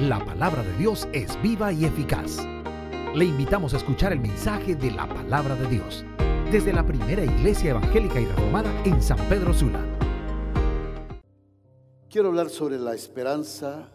La 0.00 0.18
palabra 0.18 0.64
de 0.64 0.76
Dios 0.76 1.06
es 1.12 1.40
viva 1.40 1.72
y 1.72 1.84
eficaz. 1.84 2.44
Le 3.14 3.26
invitamos 3.26 3.74
a 3.74 3.76
escuchar 3.76 4.12
el 4.12 4.18
mensaje 4.18 4.74
de 4.74 4.90
la 4.90 5.08
palabra 5.08 5.54
de 5.54 5.68
Dios 5.68 6.04
desde 6.50 6.72
la 6.72 6.84
primera 6.84 7.24
iglesia 7.24 7.70
evangélica 7.70 8.20
y 8.20 8.24
reformada 8.24 8.72
en 8.84 9.00
San 9.00 9.16
Pedro 9.28 9.54
Sula. 9.54 9.78
Quiero 12.10 12.30
hablar 12.30 12.50
sobre 12.50 12.76
la 12.76 12.92
esperanza 12.92 13.88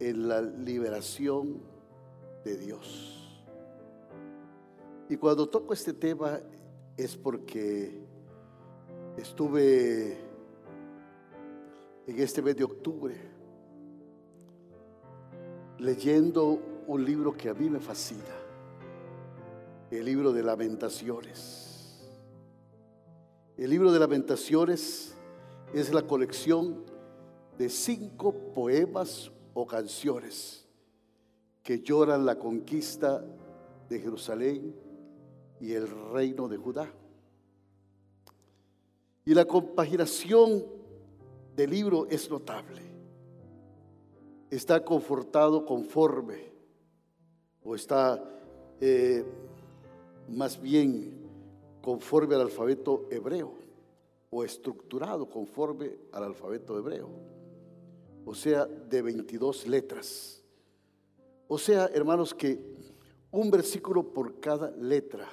en 0.00 0.26
la 0.26 0.40
liberación 0.40 1.60
de 2.46 2.56
Dios. 2.56 3.44
Y 5.10 5.18
cuando 5.18 5.50
toco 5.50 5.74
este 5.74 5.92
tema 5.92 6.40
es 6.96 7.14
porque 7.14 8.06
estuve 9.18 10.16
en 12.06 12.18
este 12.18 12.40
mes 12.40 12.56
de 12.56 12.64
octubre 12.64 13.27
leyendo 15.78 16.58
un 16.86 17.04
libro 17.04 17.36
que 17.36 17.48
a 17.48 17.54
mí 17.54 17.70
me 17.70 17.80
fascina, 17.80 18.22
el 19.90 20.04
libro 20.04 20.32
de 20.32 20.42
lamentaciones. 20.42 21.64
El 23.56 23.70
libro 23.70 23.90
de 23.92 23.98
lamentaciones 23.98 25.14
es 25.72 25.92
la 25.92 26.02
colección 26.02 26.84
de 27.56 27.68
cinco 27.68 28.32
poemas 28.54 29.30
o 29.54 29.66
canciones 29.66 30.66
que 31.62 31.80
lloran 31.80 32.24
la 32.24 32.38
conquista 32.38 33.24
de 33.88 34.00
Jerusalén 34.00 34.74
y 35.60 35.72
el 35.72 35.88
reino 36.12 36.48
de 36.48 36.56
Judá. 36.56 36.92
Y 39.24 39.34
la 39.34 39.44
compaginación 39.44 40.64
del 41.54 41.70
libro 41.70 42.06
es 42.08 42.30
notable. 42.30 42.87
Está 44.50 44.84
confortado 44.84 45.64
conforme 45.64 46.52
o 47.62 47.74
está 47.74 48.22
eh, 48.80 49.24
más 50.28 50.60
bien 50.60 51.18
conforme 51.82 52.34
al 52.34 52.42
alfabeto 52.42 53.06
hebreo 53.10 53.52
o 54.30 54.44
estructurado 54.44 55.28
conforme 55.28 55.96
al 56.12 56.24
alfabeto 56.24 56.78
hebreo. 56.78 57.08
O 58.24 58.34
sea, 58.34 58.66
de 58.66 59.02
22 59.02 59.66
letras. 59.66 60.42
O 61.46 61.58
sea, 61.58 61.86
hermanos, 61.86 62.34
que 62.34 62.60
un 63.30 63.50
versículo 63.50 64.12
por 64.12 64.38
cada 64.40 64.70
letra 64.70 65.28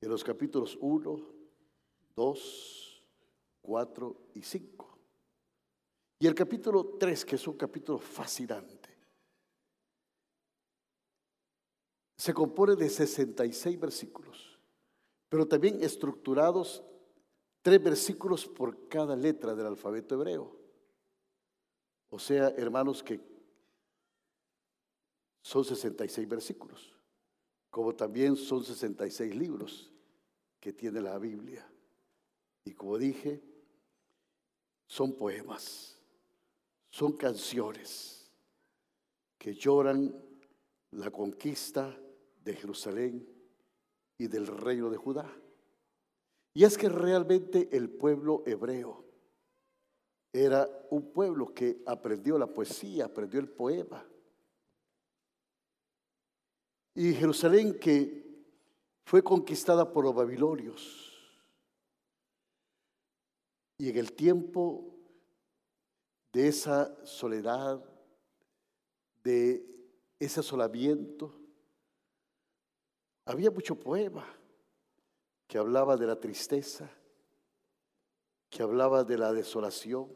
de 0.00 0.08
los 0.08 0.24
capítulos 0.24 0.78
1, 0.80 1.20
2, 2.16 3.04
4 3.60 4.16
y 4.34 4.42
5. 4.42 4.89
Y 6.20 6.26
el 6.26 6.34
capítulo 6.34 6.98
3, 6.98 7.24
que 7.24 7.36
es 7.36 7.46
un 7.48 7.56
capítulo 7.56 7.98
fascinante, 7.98 8.90
se 12.14 12.34
compone 12.34 12.76
de 12.76 12.90
66 12.90 13.80
versículos, 13.80 14.58
pero 15.30 15.48
también 15.48 15.82
estructurados 15.82 16.84
tres 17.62 17.82
versículos 17.82 18.46
por 18.46 18.86
cada 18.88 19.16
letra 19.16 19.54
del 19.54 19.66
alfabeto 19.66 20.16
hebreo. 20.16 20.60
O 22.10 22.18
sea, 22.18 22.48
hermanos, 22.48 23.02
que 23.02 23.18
son 25.40 25.64
66 25.64 26.28
versículos, 26.28 26.94
como 27.70 27.94
también 27.94 28.36
son 28.36 28.62
66 28.62 29.34
libros 29.34 29.90
que 30.60 30.74
tiene 30.74 31.00
la 31.00 31.16
Biblia. 31.18 31.66
Y 32.64 32.74
como 32.74 32.98
dije, 32.98 33.42
son 34.86 35.14
poemas, 35.14 35.99
son 36.90 37.12
canciones 37.12 38.30
que 39.38 39.54
lloran 39.54 40.14
la 40.90 41.10
conquista 41.10 41.96
de 42.44 42.54
Jerusalén 42.54 43.26
y 44.18 44.26
del 44.26 44.46
reino 44.46 44.90
de 44.90 44.96
Judá. 44.96 45.32
Y 46.52 46.64
es 46.64 46.76
que 46.76 46.88
realmente 46.88 47.68
el 47.72 47.88
pueblo 47.88 48.42
hebreo 48.44 49.04
era 50.32 50.68
un 50.90 51.12
pueblo 51.12 51.54
que 51.54 51.82
aprendió 51.86 52.38
la 52.38 52.46
poesía, 52.46 53.06
aprendió 53.06 53.40
el 53.40 53.48
poema. 53.48 54.04
Y 56.94 57.14
Jerusalén 57.14 57.78
que 57.78 58.20
fue 59.04 59.22
conquistada 59.22 59.92
por 59.92 60.04
los 60.04 60.14
babilonios. 60.14 61.06
Y 63.78 63.88
en 63.88 63.96
el 63.96 64.12
tiempo 64.12 64.89
de 66.32 66.48
esa 66.48 67.04
soledad, 67.04 67.82
de 69.22 69.64
ese 70.18 70.40
asolamiento, 70.40 71.34
había 73.24 73.50
mucho 73.50 73.78
poema 73.78 74.26
que 75.46 75.58
hablaba 75.58 75.96
de 75.96 76.06
la 76.06 76.18
tristeza, 76.18 76.90
que 78.48 78.62
hablaba 78.62 79.04
de 79.04 79.18
la 79.18 79.32
desolación, 79.32 80.08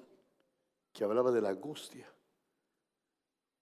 que 0.92 1.04
hablaba 1.04 1.32
de 1.32 1.40
la 1.40 1.50
angustia. 1.50 2.12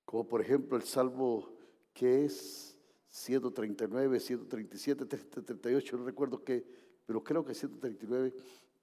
Como 0.04 0.26
por 0.26 0.40
ejemplo 0.40 0.76
el 0.76 0.82
salmo 0.82 1.50
que 1.92 2.24
es 2.24 2.78
139, 3.08 4.20
137, 4.20 5.04
138, 5.04 5.96
no 5.96 6.04
recuerdo 6.04 6.42
qué, 6.42 6.64
pero 7.04 7.22
creo 7.22 7.44
que 7.44 7.54
139, 7.54 8.34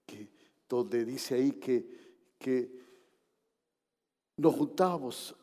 que, 0.06 0.30
donde 0.68 1.06
dice 1.06 1.36
ahí 1.36 1.54
que, 1.54 1.86
que 2.38 2.89
nos 4.40 4.56
juntamos 4.56 5.36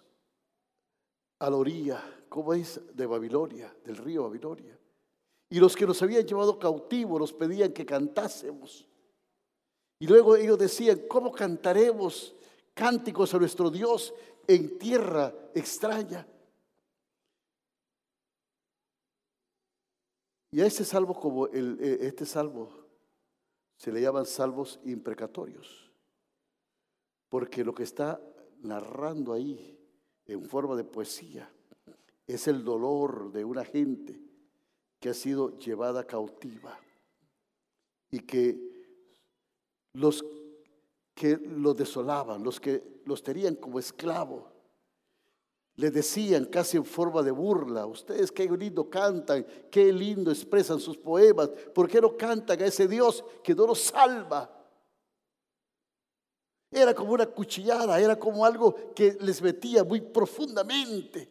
a 1.38 1.50
la 1.50 1.56
orilla, 1.56 2.02
¿cómo 2.28 2.54
es? 2.54 2.80
De 2.96 3.04
Babilonia, 3.04 3.74
del 3.84 3.96
río 3.96 4.24
Babilonia. 4.24 4.78
Y 5.50 5.60
los 5.60 5.76
que 5.76 5.86
nos 5.86 6.00
habían 6.02 6.26
llevado 6.26 6.58
cautivos 6.58 7.20
nos 7.20 7.32
pedían 7.32 7.72
que 7.72 7.84
cantásemos. 7.84 8.88
Y 9.98 10.06
luego 10.06 10.36
ellos 10.36 10.58
decían, 10.58 11.02
¿cómo 11.08 11.30
cantaremos 11.30 12.34
cánticos 12.74 13.34
a 13.34 13.38
nuestro 13.38 13.70
Dios 13.70 14.14
en 14.46 14.78
tierra 14.78 15.32
extraña? 15.54 16.26
Y 20.50 20.60
a 20.62 20.66
este 20.66 20.84
salvo, 20.84 21.14
como 21.14 21.48
el, 21.48 21.78
eh, 21.80 21.98
este 22.00 22.24
salvo, 22.24 22.70
se 23.76 23.92
le 23.92 24.00
llaman 24.00 24.24
salvos 24.24 24.80
imprecatorios, 24.84 25.90
porque 27.28 27.62
lo 27.62 27.74
que 27.74 27.82
está 27.82 28.18
narrando 28.62 29.32
ahí 29.32 29.78
en 30.26 30.44
forma 30.44 30.76
de 30.76 30.84
poesía 30.84 31.50
es 32.26 32.48
el 32.48 32.64
dolor 32.64 33.30
de 33.32 33.44
una 33.44 33.64
gente 33.64 34.20
que 34.98 35.10
ha 35.10 35.14
sido 35.14 35.58
llevada 35.58 36.04
cautiva 36.04 36.78
y 38.10 38.20
que 38.20 38.58
los 39.92 40.24
que 41.14 41.38
los 41.38 41.74
desolaban, 41.74 42.42
los 42.42 42.60
que 42.60 43.00
los 43.06 43.22
tenían 43.22 43.54
como 43.54 43.78
esclavos, 43.78 44.44
le 45.76 45.90
decían 45.90 46.46
casi 46.46 46.76
en 46.76 46.84
forma 46.84 47.22
de 47.22 47.30
burla, 47.30 47.86
ustedes 47.86 48.32
qué 48.32 48.46
lindo 48.48 48.88
cantan, 48.90 49.46
qué 49.70 49.92
lindo 49.92 50.30
expresan 50.30 50.78
sus 50.78 50.96
poemas, 50.98 51.48
¿por 51.74 51.88
qué 51.88 52.00
no 52.00 52.16
cantan 52.16 52.60
a 52.60 52.66
ese 52.66 52.86
Dios 52.86 53.24
que 53.42 53.54
no 53.54 53.66
los 53.66 53.80
salva? 53.80 54.55
Era 56.70 56.94
como 56.94 57.12
una 57.12 57.26
cuchillada, 57.26 58.00
era 58.00 58.18
como 58.18 58.44
algo 58.44 58.92
que 58.94 59.16
les 59.20 59.40
metía 59.40 59.84
muy 59.84 60.00
profundamente. 60.00 61.30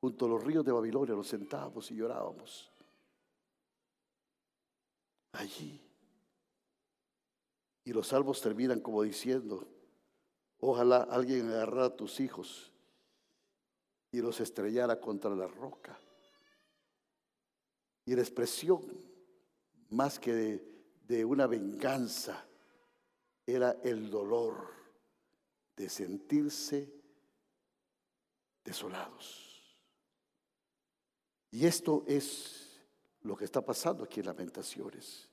Junto 0.00 0.26
a 0.26 0.28
los 0.28 0.42
ríos 0.42 0.64
de 0.64 0.72
Babilonia 0.72 1.14
nos 1.14 1.28
sentábamos 1.28 1.90
y 1.90 1.96
llorábamos. 1.96 2.70
Allí. 5.32 5.80
Y 7.84 7.92
los 7.92 8.08
salvos 8.08 8.40
terminan 8.40 8.80
como 8.80 9.02
diciendo, 9.02 9.66
ojalá 10.58 11.02
alguien 11.02 11.48
agarrara 11.48 11.86
a 11.86 11.96
tus 11.96 12.20
hijos 12.20 12.72
y 14.10 14.20
los 14.20 14.40
estrellara 14.40 15.00
contra 15.00 15.34
la 15.34 15.46
roca. 15.46 15.98
Y 18.06 18.14
la 18.14 18.22
expresión, 18.22 18.82
más 19.90 20.18
que 20.18 20.32
de, 20.32 20.84
de 21.06 21.24
una 21.24 21.46
venganza, 21.46 22.46
era 23.46 23.72
el 23.82 24.10
dolor 24.10 24.72
de 25.76 25.88
sentirse 25.88 26.92
desolados. 28.64 29.44
Y 31.50 31.66
esto 31.66 32.04
es 32.06 32.80
lo 33.22 33.36
que 33.36 33.44
está 33.44 33.60
pasando 33.64 34.04
aquí 34.04 34.20
en 34.20 34.26
Lamentaciones. 34.26 35.28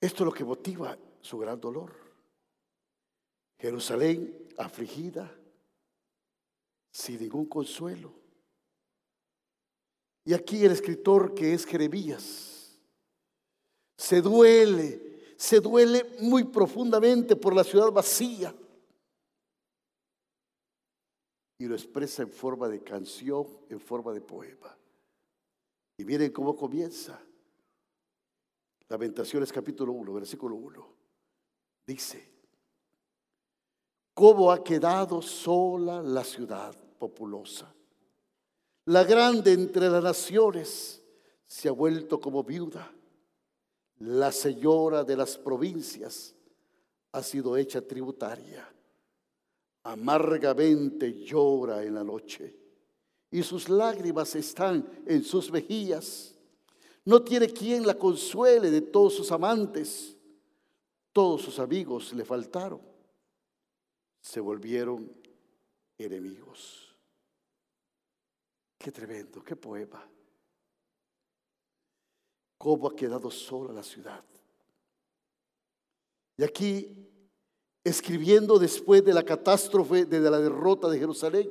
Esto 0.00 0.22
es 0.22 0.26
lo 0.26 0.32
que 0.32 0.44
motiva 0.44 0.98
su 1.20 1.38
gran 1.38 1.60
dolor. 1.60 1.94
Jerusalén 3.58 4.48
afligida, 4.58 5.34
sin 6.90 7.20
ningún 7.20 7.46
consuelo. 7.46 8.14
Y 10.24 10.34
aquí 10.34 10.64
el 10.64 10.72
escritor 10.72 11.34
que 11.34 11.54
es 11.54 11.64
Jeremías 11.64 12.55
se 13.96 14.20
duele 14.20 15.06
se 15.36 15.60
duele 15.60 16.16
muy 16.20 16.44
profundamente 16.44 17.36
por 17.36 17.54
la 17.54 17.62
ciudad 17.62 17.92
vacía. 17.92 18.54
Y 21.58 21.66
lo 21.66 21.74
expresa 21.74 22.22
en 22.22 22.30
forma 22.30 22.68
de 22.68 22.82
canción, 22.82 23.46
en 23.68 23.80
forma 23.80 24.12
de 24.12 24.20
poema. 24.20 24.76
Y 25.98 26.04
miren 26.04 26.32
cómo 26.32 26.56
comienza. 26.56 27.20
Lamentaciones 28.88 29.52
capítulo 29.52 29.92
1, 29.92 30.12
versículo 30.12 30.56
1. 30.56 30.96
Dice, 31.86 32.30
¿cómo 34.14 34.52
ha 34.52 34.62
quedado 34.62 35.22
sola 35.22 36.02
la 36.02 36.24
ciudad 36.24 36.74
populosa? 36.98 37.72
La 38.86 39.04
grande 39.04 39.52
entre 39.52 39.88
las 39.88 40.02
naciones 40.02 41.02
se 41.46 41.68
ha 41.68 41.72
vuelto 41.72 42.20
como 42.20 42.44
viuda. 42.44 42.92
La 44.00 44.30
señora 44.30 45.04
de 45.04 45.16
las 45.16 45.38
provincias 45.38 46.34
ha 47.12 47.22
sido 47.22 47.56
hecha 47.56 47.80
tributaria. 47.80 48.68
Amargamente 49.84 51.24
llora 51.24 51.82
en 51.82 51.94
la 51.94 52.04
noche 52.04 52.54
y 53.30 53.42
sus 53.42 53.68
lágrimas 53.68 54.34
están 54.34 54.86
en 55.06 55.22
sus 55.24 55.50
mejillas. 55.50 56.34
No 57.04 57.22
tiene 57.22 57.48
quien 57.48 57.86
la 57.86 57.94
consuele 57.94 58.70
de 58.70 58.80
todos 58.80 59.14
sus 59.14 59.30
amantes. 59.32 60.16
Todos 61.12 61.42
sus 61.42 61.58
amigos 61.58 62.12
le 62.12 62.24
faltaron. 62.24 62.80
Se 64.20 64.40
volvieron 64.40 65.10
enemigos. 65.96 66.94
Qué 68.76 68.92
tremendo, 68.92 69.42
qué 69.42 69.56
poema. 69.56 70.06
Cómo 72.58 72.88
ha 72.88 72.96
quedado 72.96 73.30
sola 73.30 73.72
la 73.72 73.82
ciudad. 73.82 74.24
Y 76.36 76.44
aquí, 76.44 77.08
escribiendo 77.82 78.58
después 78.58 79.04
de 79.04 79.14
la 79.14 79.22
catástrofe, 79.22 80.04
de 80.04 80.20
la 80.20 80.38
derrota 80.38 80.88
de 80.88 80.98
Jerusalén 80.98 81.50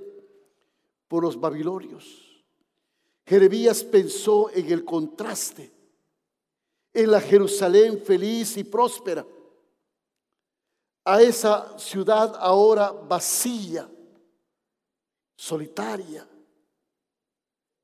por 1.08 1.24
los 1.24 1.40
babilonios, 1.40 2.44
Jeremías 3.26 3.84
pensó 3.84 4.52
en 4.52 4.72
el 4.72 4.86
contraste, 4.86 5.72
en 6.94 7.12
la 7.12 7.20
Jerusalén 7.20 8.00
feliz 8.00 8.58
y 8.58 8.64
próspera, 8.64 9.26
a 11.04 11.22
esa 11.22 11.78
ciudad 11.78 12.36
ahora 12.40 12.92
vacía, 12.92 13.90
solitaria, 15.36 16.28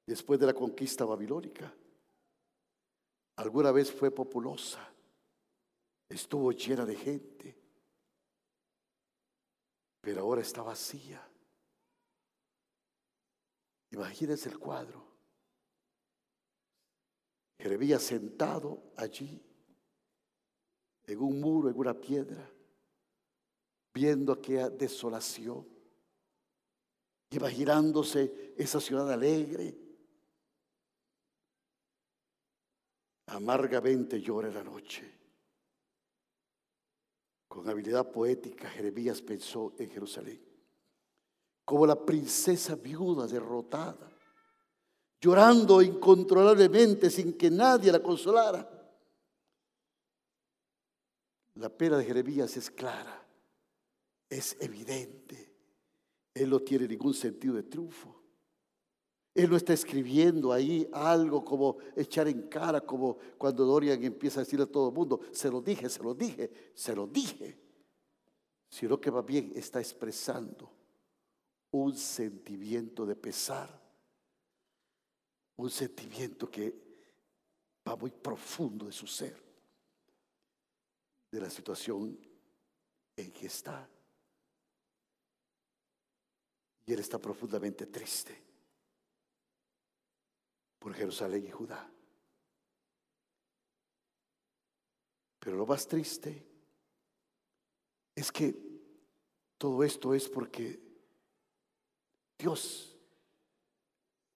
después 0.06 0.40
de 0.40 0.48
la 0.48 0.54
conquista 0.54 1.06
babilónica. 1.06 1.74
Alguna 3.36 3.72
vez 3.72 3.92
fue 3.92 4.12
populosa, 4.12 4.88
estuvo 6.10 6.52
llena 6.52 6.86
de 6.86 6.96
gente, 6.96 7.58
pero 10.02 10.22
ahora 10.22 10.42
está 10.42 10.62
vacía. 10.62 11.28
Imagínense 13.92 14.50
el 14.50 14.58
cuadro. 14.58 15.06
Jeremías 17.60 18.02
sentado 18.02 18.82
allí, 18.96 19.40
en 21.06 21.20
un 21.20 21.40
muro, 21.40 21.70
en 21.70 21.78
una 21.78 21.94
piedra, 21.94 22.50
viendo 23.94 24.34
aquella 24.34 24.70
desolación, 24.70 25.68
imaginándose 27.30 28.54
esa 28.58 28.80
ciudad 28.80 29.12
alegre. 29.12 29.78
Amargamente 33.32 34.22
llora 34.22 34.50
la 34.50 34.64
noche. 34.64 35.20
Con 37.48 37.68
habilidad 37.68 38.10
poética, 38.10 38.70
Jeremías 38.70 39.22
pensó 39.22 39.74
en 39.78 39.90
Jerusalén, 39.90 40.42
como 41.66 41.86
la 41.86 42.06
princesa 42.06 42.76
viuda 42.76 43.28
derrotada 43.28 44.12
llorando 45.22 45.84
incontrolablemente 45.84 47.12
sin 47.12 47.34
que 47.34 47.52
nadie 47.52 47.92
la 47.92 48.02
consolara. 48.02 48.68
La 51.56 51.70
pena 51.70 51.98
de 51.98 52.06
Jeremías 52.06 52.58
es 52.58 52.72
clara, 52.72 53.24
es 54.28 54.58
evidente. 54.60 55.54
Él 56.34 56.50
no 56.50 56.60
tiene 56.62 56.88
ningún 56.88 57.14
sentido 57.14 57.54
de 57.54 57.64
triunfo. 57.64 58.21
Él 59.34 59.50
no 59.50 59.56
está 59.56 59.74
escribiendo 59.74 60.52
ahí 60.52 60.88
algo 60.92 61.44
como 61.44 61.78
echar 61.96 62.28
en 62.28 62.50
cara, 62.50 62.82
como 62.82 63.18
cuando 63.38 63.66
Dorian 63.66 64.04
empieza 64.04 64.42
a 64.42 64.44
decirle 64.44 64.64
a 64.64 64.72
todo 64.72 64.90
el 64.90 64.96
mundo, 64.96 65.22
se 65.32 65.50
lo 65.50 65.62
dije, 65.62 65.90
se 65.90 66.04
lo 66.04 66.14
dije, 66.14 66.72
se 66.74 66.96
lo 66.96 67.08
dije. 67.08 67.58
Sino 68.70 69.00
que 69.00 69.10
va 69.10 69.22
bien 69.22 69.52
está 69.56 69.80
expresando 69.80 70.70
un 71.72 71.96
sentimiento 71.96 73.06
de 73.06 73.16
pesar 73.16 73.82
un 75.62 75.70
sentimiento 75.70 76.50
que 76.50 76.74
va 77.88 77.96
muy 77.96 78.12
profundo 78.12 78.86
de 78.86 78.92
su 78.92 79.06
ser, 79.06 79.40
de 81.32 81.40
la 81.40 81.50
situación 81.50 82.18
en 83.16 83.32
que 83.32 83.46
está. 83.46 83.88
Y 86.86 86.94
él 86.94 87.00
está 87.00 87.20
profundamente 87.20 87.86
triste 87.86 88.51
por 90.82 90.96
Jerusalén 90.96 91.46
y 91.46 91.52
Judá. 91.52 91.88
Pero 95.40 95.56
lo 95.56 95.68
más 95.68 95.88
triste 95.88 96.44
es 98.16 98.32
que 98.32 98.56
todo 99.60 99.84
esto 99.84 100.16
es 100.16 100.28
porque 100.28 100.82
Dios 102.36 102.98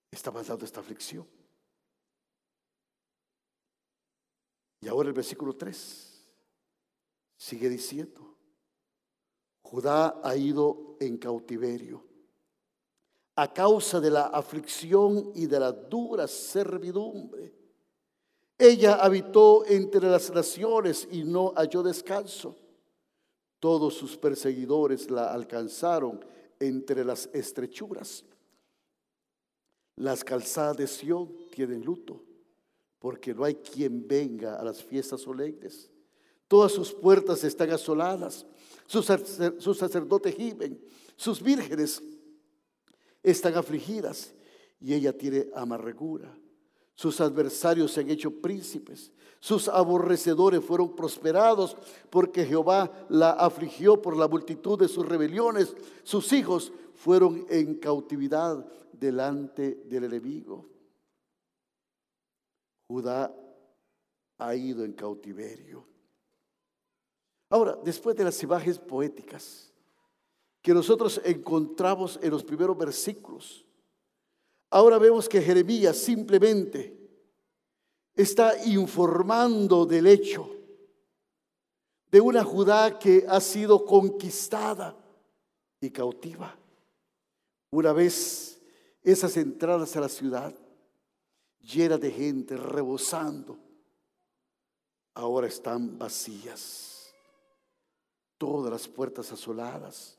está 0.08 0.30
pasando 0.30 0.64
esta 0.64 0.78
aflicción. 0.78 1.26
Y 4.80 4.86
ahora 4.86 5.08
el 5.08 5.14
versículo 5.14 5.56
3 5.56 6.30
sigue 7.36 7.68
diciendo, 7.68 8.38
Judá 9.62 10.20
ha 10.22 10.36
ido 10.36 10.96
en 11.00 11.18
cautiverio 11.18 12.06
a 13.36 13.52
causa 13.52 14.00
de 14.00 14.10
la 14.10 14.26
aflicción 14.26 15.32
y 15.34 15.46
de 15.46 15.60
la 15.60 15.70
dura 15.70 16.26
servidumbre. 16.26 17.52
Ella 18.58 18.94
habitó 18.94 19.66
entre 19.66 20.08
las 20.08 20.32
naciones 20.32 21.06
y 21.12 21.22
no 21.22 21.52
halló 21.54 21.82
descanso. 21.82 22.56
Todos 23.60 23.94
sus 23.94 24.16
perseguidores 24.16 25.10
la 25.10 25.32
alcanzaron 25.32 26.24
entre 26.58 27.04
las 27.04 27.28
estrechuras. 27.34 28.24
Las 29.96 30.24
calzadas 30.24 30.78
de 30.78 30.86
Sión 30.86 31.30
tienen 31.50 31.84
luto, 31.84 32.22
porque 32.98 33.34
no 33.34 33.44
hay 33.44 33.56
quien 33.56 34.08
venga 34.08 34.56
a 34.56 34.64
las 34.64 34.82
fiestas 34.82 35.20
solemnes. 35.20 35.90
Todas 36.48 36.72
sus 36.72 36.92
puertas 36.92 37.44
están 37.44 37.70
asoladas, 37.70 38.46
sus, 38.86 39.04
sacerdotes 39.04 40.34
gimen, 40.34 40.80
sus 41.16 41.42
vírgenes 41.42 42.02
están 43.30 43.56
afligidas 43.56 44.32
y 44.80 44.94
ella 44.94 45.16
tiene 45.16 45.48
amargura. 45.54 46.34
Sus 46.94 47.20
adversarios 47.20 47.92
se 47.92 48.00
han 48.00 48.10
hecho 48.10 48.30
príncipes, 48.40 49.12
sus 49.40 49.68
aborrecedores 49.68 50.64
fueron 50.64 50.96
prosperados 50.96 51.76
porque 52.10 52.44
Jehová 52.44 53.06
la 53.08 53.32
afligió 53.32 54.00
por 54.00 54.16
la 54.16 54.28
multitud 54.28 54.78
de 54.78 54.88
sus 54.88 55.06
rebeliones. 55.06 55.76
Sus 56.04 56.32
hijos 56.32 56.72
fueron 56.94 57.46
en 57.50 57.74
cautividad 57.76 58.66
delante 58.92 59.82
del 59.84 60.04
enemigo. 60.04 60.68
Judá 62.88 63.34
ha 64.38 64.54
ido 64.54 64.84
en 64.84 64.92
cautiverio. 64.92 65.86
Ahora, 67.50 67.78
después 67.84 68.16
de 68.16 68.24
las 68.24 68.42
imágenes 68.42 68.78
poéticas 68.78 69.72
que 70.66 70.74
nosotros 70.74 71.20
encontramos 71.24 72.18
en 72.20 72.28
los 72.28 72.42
primeros 72.42 72.76
versículos, 72.76 73.64
ahora 74.68 74.98
vemos 74.98 75.28
que 75.28 75.40
Jeremías 75.40 75.96
simplemente 75.96 76.92
está 78.16 78.52
informando 78.66 79.86
del 79.86 80.08
hecho 80.08 80.50
de 82.10 82.20
una 82.20 82.42
Judá 82.42 82.98
que 82.98 83.24
ha 83.28 83.40
sido 83.40 83.84
conquistada 83.84 84.96
y 85.80 85.88
cautiva. 85.90 86.58
Una 87.70 87.92
vez 87.92 88.60
esas 89.04 89.36
entradas 89.36 89.96
a 89.96 90.00
la 90.00 90.08
ciudad, 90.08 90.52
llenas 91.60 92.00
de 92.00 92.10
gente, 92.10 92.56
rebosando, 92.56 93.56
ahora 95.14 95.46
están 95.46 95.96
vacías. 95.96 97.14
Todas 98.36 98.72
las 98.72 98.88
puertas 98.88 99.30
asoladas 99.30 100.15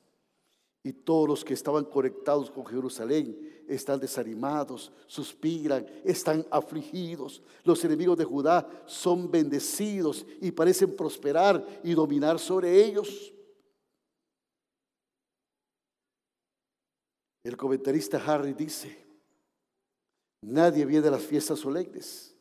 y 0.88 0.94
todos 0.94 1.28
los 1.28 1.44
que 1.44 1.54
estaban 1.54 1.84
conectados 1.84 2.50
con 2.50 2.66
Jerusalén 2.66 3.38
están 3.68 4.00
desanimados, 4.00 4.90
suspiran, 5.06 5.86
están 6.06 6.48
afligidos. 6.50 7.44
Los 7.66 7.84
enemigos 7.84 8.18
de 8.18 8.24
Judá 8.24 8.66
son 8.86 9.30
bendecidos 9.30 10.26
y 10.40 10.50
parecen 10.50 10.96
prosperar 10.96 11.82
y 11.84 11.94
dominar 11.94 12.40
sobre 12.40 12.86
ellos. 12.86 13.34
El 17.44 17.58
comentarista 17.58 18.24
Harry 18.26 18.54
dice, 18.54 19.06
nadie 20.42 20.86
viene 20.86 21.10
a 21.10 21.12
las 21.12 21.24
fiestas 21.24 21.60
solemnes 21.60 22.37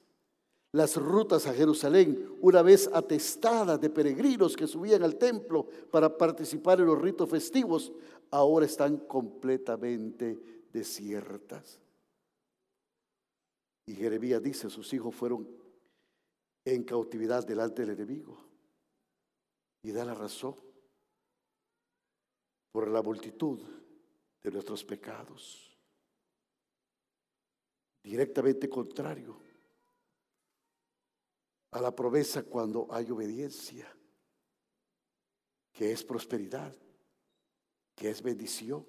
las 0.76 0.97
rutas 0.97 1.47
a 1.47 1.54
Jerusalén, 1.54 2.37
una 2.42 2.61
vez 2.61 2.90
atestadas 2.92 3.80
de 3.80 3.88
peregrinos 3.88 4.54
que 4.54 4.66
subían 4.66 5.02
al 5.02 5.16
templo 5.16 5.66
para 5.90 6.18
participar 6.18 6.80
en 6.80 6.87
los 6.87 7.00
ritos 7.00 7.30
festivos, 7.30 7.90
ahora 8.30 8.66
están 8.66 8.99
completamente 8.99 10.38
desiertas. 10.71 11.80
Y 13.87 13.95
Jeremías 13.95 14.42
dice, 14.42 14.68
sus 14.68 14.92
hijos 14.92 15.14
fueron 15.14 15.49
en 16.62 16.85
cautividad 16.85 17.47
delante 17.47 17.80
del 17.80 17.99
enemigo. 17.99 18.37
Y 19.83 19.92
da 19.92 20.04
la 20.04 20.12
razón 20.12 20.56
por 22.71 22.88
la 22.88 23.00
multitud 23.00 23.61
de 24.42 24.50
nuestros 24.50 24.85
pecados. 24.85 25.75
Directamente 28.04 28.68
contrario 28.68 29.46
a 31.70 31.80
la 31.80 31.94
promesa 31.94 32.42
cuando 32.42 32.87
hay 32.90 33.11
obediencia, 33.11 33.87
que 35.73 35.92
es 35.92 36.04
prosperidad, 36.04 36.75
que 37.94 38.11
es 38.11 38.23
bendición. 38.23 38.85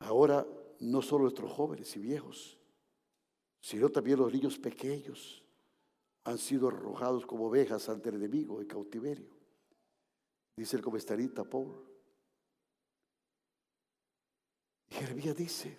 Ahora 0.00 0.46
no 0.80 1.02
solo 1.02 1.24
nuestros 1.24 1.52
jóvenes 1.52 1.94
y 1.96 2.00
viejos, 2.00 2.58
sino 3.60 3.90
también 3.90 4.18
los 4.18 4.32
niños 4.32 4.58
pequeños 4.58 5.44
han 6.24 6.38
sido 6.38 6.68
arrojados 6.68 7.26
como 7.26 7.46
ovejas 7.46 7.88
ante 7.88 8.08
el 8.08 8.16
enemigo 8.16 8.60
en 8.60 8.66
cautiverio. 8.66 9.30
Dice 10.56 10.76
el 10.76 10.82
comestarita 10.82 11.44
Paul. 11.44 11.86
Jeremías 14.90 15.36
dice, 15.36 15.78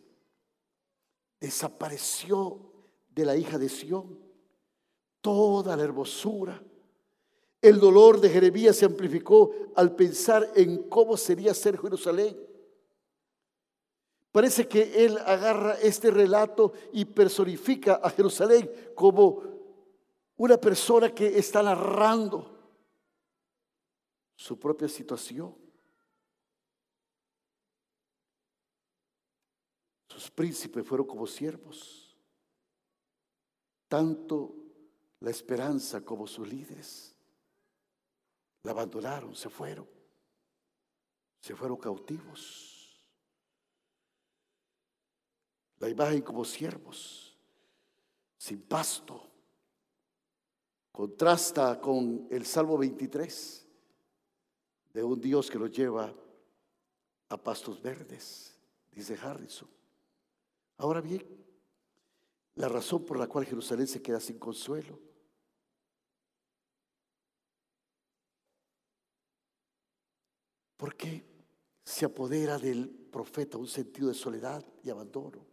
desapareció 1.40 2.71
de 3.12 3.26
la 3.26 3.36
hija 3.36 3.58
de 3.58 3.70
Sión, 3.70 4.18
toda 5.22 5.76
la 5.76 5.84
hermosura. 5.84 6.62
El 7.62 7.80
dolor 7.80 8.20
de 8.20 8.30
Jeremías 8.30 8.78
se 8.78 8.86
amplificó 8.86 9.52
al 9.76 9.96
pensar 9.96 10.50
en 10.56 10.90
cómo 10.90 11.16
sería 11.16 11.54
ser 11.54 11.78
Jerusalén. 11.78 12.36
Parece 14.32 14.68
que 14.68 15.06
él 15.06 15.18
agarra 15.20 15.74
este 15.82 16.10
relato 16.10 16.74
y 16.94 17.06
personifica 17.06 18.00
a 18.02 18.10
Jerusalén 18.10 18.72
como 18.96 19.44
una 20.38 20.58
persona 20.58 21.14
que 21.14 21.38
está 21.38 21.62
narrando 21.62 22.58
su 24.36 24.58
propia 24.58 24.88
situación. 24.88 25.54
Sus 30.08 30.32
príncipes 30.32 30.86
fueron 30.88 31.06
como 31.06 31.28
siervos 31.28 32.01
tanto 33.92 34.56
la 35.20 35.32
esperanza 35.32 36.00
como 36.00 36.26
sus 36.26 36.48
líderes. 36.48 37.14
La 38.64 38.72
abandonaron, 38.72 39.36
se 39.36 39.50
fueron. 39.50 39.86
Se 41.42 41.54
fueron 41.54 41.76
cautivos. 41.76 43.06
La 45.80 45.90
imagen 45.90 46.22
como 46.22 46.46
siervos, 46.46 47.38
sin 48.38 48.62
pasto, 48.62 49.30
contrasta 50.94 51.82
con 51.82 52.30
el 52.32 52.46
Salmo 52.46 52.78
23 52.78 53.68
de 54.94 55.04
un 55.04 55.20
Dios 55.20 55.52
que 55.52 55.60
los 55.60 55.70
lleva 55.70 56.16
a 57.28 57.38
pastos 57.38 57.82
verdes, 57.82 58.58
dice 58.90 59.18
Harrison. 59.22 59.68
Ahora 60.78 61.02
bien, 61.02 61.41
la 62.56 62.68
razón 62.68 63.06
por 63.06 63.18
la 63.18 63.28
cual 63.28 63.46
Jerusalén 63.46 63.88
se 63.88 64.02
queda 64.02 64.20
sin 64.20 64.38
consuelo. 64.38 65.00
Porque 70.78 71.26
se 71.84 72.06
apodera 72.06 72.58
del 72.58 72.90
profeta 72.90 73.58
un 73.58 73.68
sentido 73.68 74.08
de 74.08 74.14
soledad 74.14 74.66
y 74.84 74.90
abandono. 74.90 75.46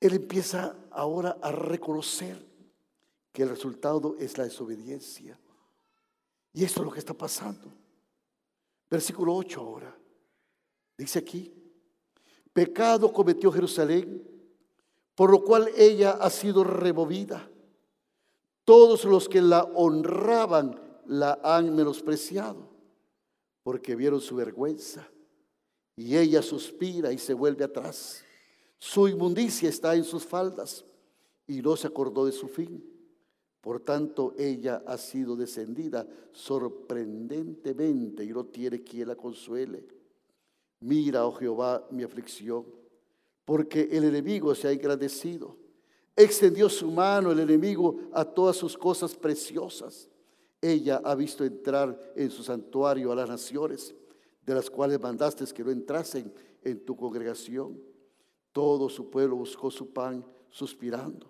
Él 0.00 0.14
empieza 0.14 0.76
ahora 0.90 1.38
a 1.40 1.50
reconocer 1.50 2.46
que 3.32 3.42
el 3.42 3.48
resultado 3.48 4.16
es 4.18 4.36
la 4.36 4.44
desobediencia. 4.44 5.38
Y 6.52 6.62
esto 6.62 6.80
es 6.80 6.86
lo 6.86 6.92
que 6.92 6.98
está 6.98 7.14
pasando. 7.14 7.72
Versículo 8.90 9.34
8 9.34 9.60
ahora. 9.60 9.98
Dice 10.96 11.18
aquí, 11.18 11.63
Pecado 12.54 13.12
cometió 13.12 13.50
Jerusalén, 13.50 14.22
por 15.16 15.30
lo 15.30 15.42
cual 15.42 15.68
ella 15.76 16.12
ha 16.12 16.30
sido 16.30 16.62
removida. 16.64 17.50
Todos 18.64 19.04
los 19.04 19.28
que 19.28 19.42
la 19.42 19.64
honraban 19.64 20.80
la 21.06 21.38
han 21.42 21.74
menospreciado, 21.74 22.70
porque 23.64 23.96
vieron 23.96 24.20
su 24.20 24.36
vergüenza. 24.36 25.06
Y 25.96 26.16
ella 26.16 26.42
suspira 26.42 27.12
y 27.12 27.18
se 27.18 27.34
vuelve 27.34 27.64
atrás. 27.64 28.24
Su 28.78 29.08
inmundicia 29.08 29.68
está 29.68 29.94
en 29.96 30.04
sus 30.04 30.24
faldas 30.24 30.84
y 31.46 31.60
no 31.60 31.76
se 31.76 31.88
acordó 31.88 32.24
de 32.24 32.32
su 32.32 32.48
fin. 32.48 32.82
Por 33.60 33.80
tanto, 33.80 34.32
ella 34.38 34.82
ha 34.86 34.96
sido 34.96 35.34
descendida 35.36 36.06
sorprendentemente 36.32 38.24
y 38.24 38.28
no 38.28 38.44
tiene 38.46 38.82
quien 38.82 39.08
la 39.08 39.16
consuele. 39.16 39.86
Mira, 40.84 41.24
oh 41.24 41.32
Jehová, 41.32 41.82
mi 41.90 42.02
aflicción, 42.02 42.66
porque 43.46 43.88
el 43.90 44.04
enemigo 44.04 44.54
se 44.54 44.68
ha 44.68 44.70
engrandecido. 44.70 45.56
Extendió 46.14 46.68
su 46.68 46.90
mano 46.90 47.32
el 47.32 47.38
enemigo 47.38 47.96
a 48.12 48.22
todas 48.22 48.56
sus 48.56 48.76
cosas 48.76 49.14
preciosas. 49.14 50.10
Ella 50.60 51.00
ha 51.02 51.14
visto 51.14 51.42
entrar 51.42 51.98
en 52.14 52.30
su 52.30 52.42
santuario 52.42 53.10
a 53.10 53.14
las 53.14 53.30
naciones, 53.30 53.94
de 54.42 54.54
las 54.54 54.68
cuales 54.68 55.00
mandaste 55.00 55.46
que 55.54 55.64
no 55.64 55.70
entrasen 55.70 56.30
en 56.62 56.84
tu 56.84 56.94
congregación. 56.94 57.80
Todo 58.52 58.90
su 58.90 59.08
pueblo 59.08 59.36
buscó 59.36 59.70
su 59.70 59.90
pan 59.90 60.22
suspirando. 60.50 61.26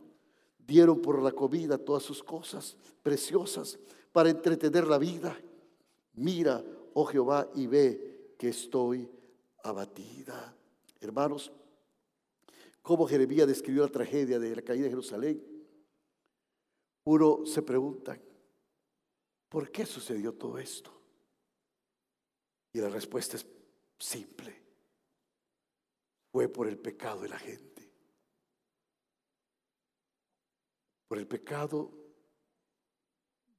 Dieron 0.58 1.00
por 1.00 1.22
la 1.22 1.30
comida 1.30 1.78
todas 1.78 2.02
sus 2.02 2.24
cosas 2.24 2.76
preciosas 3.04 3.78
para 4.10 4.30
entretener 4.30 4.88
la 4.88 4.98
vida. 4.98 5.38
Mira, 6.14 6.64
oh 6.92 7.04
Jehová, 7.04 7.48
y 7.54 7.68
ve 7.68 8.34
que 8.36 8.48
estoy 8.48 9.08
abatida. 9.64 10.56
Hermanos, 11.00 11.50
¿cómo 12.82 13.08
Jeremías 13.08 13.48
describió 13.48 13.82
la 13.82 13.90
tragedia 13.90 14.38
de 14.38 14.54
la 14.54 14.62
caída 14.62 14.84
de 14.84 14.90
Jerusalén? 14.90 15.42
Uno 17.04 17.44
se 17.44 17.62
pregunta, 17.62 18.18
¿por 19.48 19.70
qué 19.70 19.84
sucedió 19.84 20.34
todo 20.34 20.58
esto? 20.58 20.92
Y 22.72 22.80
la 22.80 22.88
respuesta 22.88 23.36
es 23.36 23.46
simple. 23.98 24.62
Fue 26.32 26.48
por 26.48 26.68
el 26.68 26.78
pecado 26.78 27.20
de 27.22 27.28
la 27.28 27.38
gente. 27.38 27.90
Por 31.08 31.18
el 31.18 31.26
pecado 31.26 31.92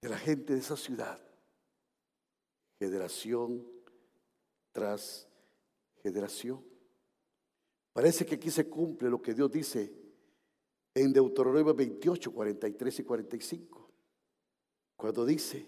de 0.01 0.09
la 0.09 0.17
gente 0.17 0.53
de 0.53 0.59
esa 0.59 0.75
ciudad. 0.75 1.21
Generación 2.79 3.65
tras 4.73 5.24
generación. 6.05 6.63
Parece 7.91 8.25
que 8.25 8.35
aquí 8.35 8.51
se 8.51 8.69
cumple 8.69 9.09
lo 9.09 9.19
que 9.19 9.33
Dios 9.33 9.49
dice 9.51 9.91
en 10.93 11.11
Deuteronomio 11.11 11.73
28, 11.73 12.31
43 12.31 12.99
y 12.99 13.03
45. 13.03 13.91
Cuando 14.95 15.25
dice, 15.25 15.65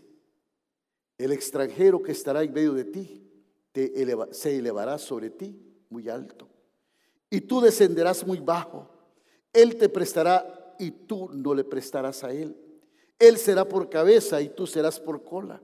el 1.17 1.31
extranjero 1.31 2.03
que 2.03 2.11
estará 2.11 2.43
en 2.43 2.53
medio 2.53 2.73
de 2.73 2.85
ti 2.85 3.23
se 4.31 4.57
elevará 4.57 4.97
sobre 4.99 5.31
ti 5.31 5.59
muy 5.89 6.07
alto. 6.07 6.47
Y 7.31 7.41
tú 7.41 7.59
descenderás 7.59 8.25
muy 8.25 8.39
bajo. 8.39 8.89
Él 9.51 9.75
te 9.75 9.89
prestará 9.89 10.75
y 10.77 10.91
tú 10.91 11.29
no 11.33 11.55
le 11.55 11.63
prestarás 11.63 12.23
a 12.23 12.31
él. 12.31 12.55
Él 13.17 13.37
será 13.37 13.67
por 13.67 13.89
cabeza 13.89 14.39
y 14.41 14.49
tú 14.49 14.67
serás 14.67 14.99
por 14.99 15.23
cola. 15.23 15.61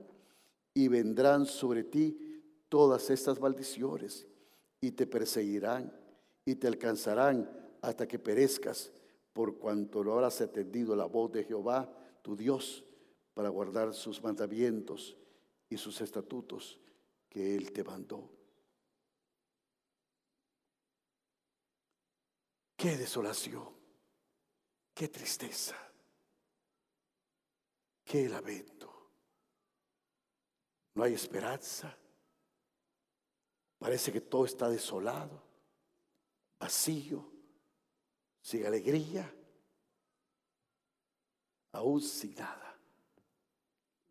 Y 0.74 0.88
vendrán 0.88 1.46
sobre 1.46 1.84
ti 1.84 2.42
todas 2.68 3.08
estas 3.10 3.40
maldiciones 3.40 4.26
y 4.84 4.92
te 4.92 5.06
perseguirán 5.06 5.90
y 6.44 6.56
te 6.56 6.66
alcanzarán 6.66 7.48
hasta 7.80 8.06
que 8.06 8.18
perezcas, 8.18 8.92
por 9.32 9.58
cuanto 9.58 10.04
no 10.04 10.12
habrás 10.12 10.42
atendido 10.42 10.94
la 10.94 11.06
voz 11.06 11.32
de 11.32 11.42
Jehová, 11.42 11.90
tu 12.20 12.36
Dios, 12.36 12.84
para 13.32 13.48
guardar 13.48 13.94
sus 13.94 14.22
mandamientos 14.22 15.16
y 15.70 15.78
sus 15.78 16.02
estatutos 16.02 16.78
que 17.30 17.56
Él 17.56 17.72
te 17.72 17.82
mandó. 17.82 18.30
Qué 22.76 22.98
desolación, 22.98 23.70
qué 24.92 25.08
tristeza, 25.08 25.76
qué 28.04 28.28
lamento. 28.28 28.92
No 30.94 31.04
hay 31.04 31.14
esperanza. 31.14 31.96
Parece 33.84 34.10
que 34.10 34.22
todo 34.22 34.46
está 34.46 34.70
desolado, 34.70 35.42
vacío, 36.58 37.22
sin 38.40 38.64
alegría, 38.64 39.30
aún 41.72 42.00
sin 42.00 42.34
nada. 42.34 42.80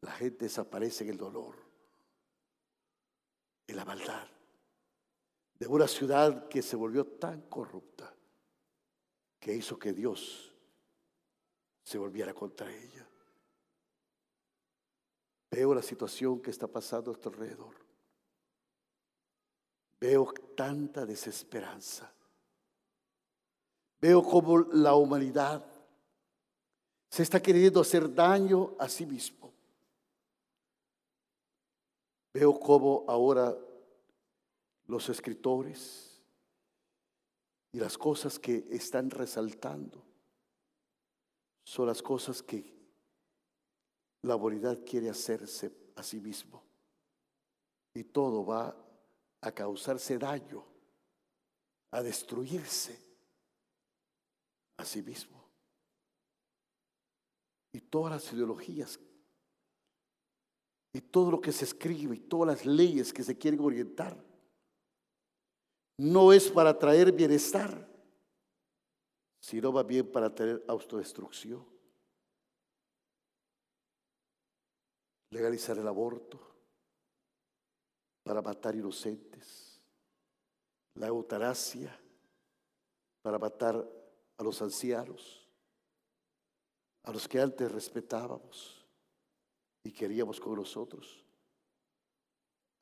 La 0.01 0.11
gente 0.11 0.45
desaparece 0.45 1.05
en 1.05 1.09
el 1.09 1.17
dolor, 1.17 1.55
en 3.65 3.75
la 3.75 3.83
maldad, 3.83 4.27
de 5.55 5.65
una 5.65 5.87
ciudad 5.87 6.47
que 6.49 6.61
se 6.61 6.75
volvió 6.75 7.07
tan 7.07 7.41
corrupta 7.49 8.15
que 9.39 9.55
hizo 9.55 9.79
que 9.79 9.91
Dios 9.91 10.53
se 11.81 11.97
volviera 11.97 12.31
contra 12.31 12.71
ella. 12.71 13.09
Veo 15.49 15.73
la 15.73 15.81
situación 15.81 16.43
que 16.43 16.51
está 16.51 16.67
pasando 16.67 17.11
a 17.11 17.15
tu 17.15 17.29
alrededor. 17.29 17.82
Veo 20.03 20.33
tanta 20.53 21.05
desesperanza. 21.05 22.11
Veo 24.01 24.21
como 24.21 24.59
la 24.59 24.95
humanidad 24.95 25.65
se 27.09 27.23
está 27.23 27.41
queriendo 27.41 27.79
hacer 27.79 28.13
daño 28.13 28.75
a 28.79 28.89
sí 28.89 29.05
mismo. 29.05 29.53
Veo 32.33 32.59
cómo 32.59 33.05
ahora 33.07 33.57
los 34.87 35.07
escritores 35.07 36.21
y 37.71 37.79
las 37.79 37.97
cosas 37.97 38.37
que 38.37 38.67
están 38.71 39.09
resaltando 39.09 40.03
son 41.63 41.87
las 41.87 42.01
cosas 42.01 42.43
que 42.43 42.75
la 44.23 44.35
humanidad 44.35 44.79
quiere 44.85 45.09
hacerse 45.09 45.71
a 45.95 46.03
sí 46.03 46.19
mismo. 46.19 46.61
Y 47.93 48.03
todo 48.03 48.45
va 48.45 48.83
a 49.43 49.51
causarse 49.51 50.17
daño, 50.17 50.63
a 51.91 52.01
destruirse 52.01 52.97
a 54.77 54.85
sí 54.85 55.01
mismo. 55.01 55.43
Y 57.73 57.81
todas 57.81 58.13
las 58.13 58.33
ideologías, 58.33 58.99
y 60.93 61.01
todo 61.01 61.31
lo 61.31 61.41
que 61.41 61.51
se 61.51 61.65
escribe, 61.65 62.15
y 62.15 62.19
todas 62.19 62.55
las 62.55 62.65
leyes 62.65 63.11
que 63.11 63.23
se 63.23 63.37
quieren 63.37 63.59
orientar, 63.59 64.17
no 65.97 66.31
es 66.31 66.49
para 66.49 66.77
traer 66.77 67.11
bienestar, 67.11 67.89
sino 69.41 69.73
va 69.73 69.83
bien 69.83 70.09
para 70.09 70.33
traer 70.33 70.63
autodestrucción. 70.69 71.65
Legalizar 75.31 75.77
el 75.77 75.87
aborto 75.87 76.52
para 78.23 78.41
matar 78.41 78.75
inocentes, 78.75 79.81
la 80.95 81.07
eutanasia 81.07 81.99
para 83.23 83.39
matar 83.39 83.89
a 84.37 84.43
los 84.43 84.61
ancianos, 84.61 85.47
a 87.03 87.11
los 87.11 87.27
que 87.27 87.39
antes 87.39 87.71
respetábamos 87.71 88.85
y 89.81 89.91
queríamos 89.91 90.39
con 90.39 90.55
nosotros. 90.55 91.23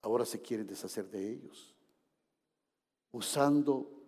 Ahora 0.02 0.26
se 0.26 0.42
quieren 0.42 0.66
deshacer 0.66 1.08
de 1.10 1.32
ellos, 1.32 1.76
usando 3.12 4.04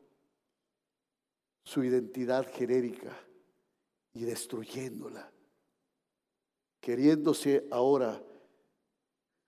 su 1.63 1.83
identidad 1.83 2.51
genérica 2.51 3.15
y 4.13 4.23
destruyéndola, 4.23 5.31
queriéndose 6.81 7.67
ahora 7.69 8.21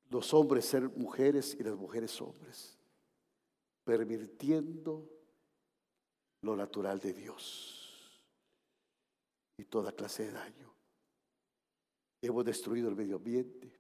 los 0.10 0.34
hombres 0.34 0.66
ser 0.66 0.90
mujeres 0.90 1.56
y 1.60 1.64
las 1.64 1.76
mujeres 1.76 2.22
hombres, 2.22 2.78
permitiendo 3.84 5.10
lo 6.42 6.56
natural 6.56 7.00
de 7.00 7.14
Dios 7.14 8.22
y 9.58 9.66
toda 9.66 9.92
clase 9.92 10.26
de 10.26 10.32
daño. 10.32 10.74
Hemos 12.22 12.46
destruido 12.46 12.90
el 12.90 12.96
medio 12.96 13.18
ambiente, 13.18 13.80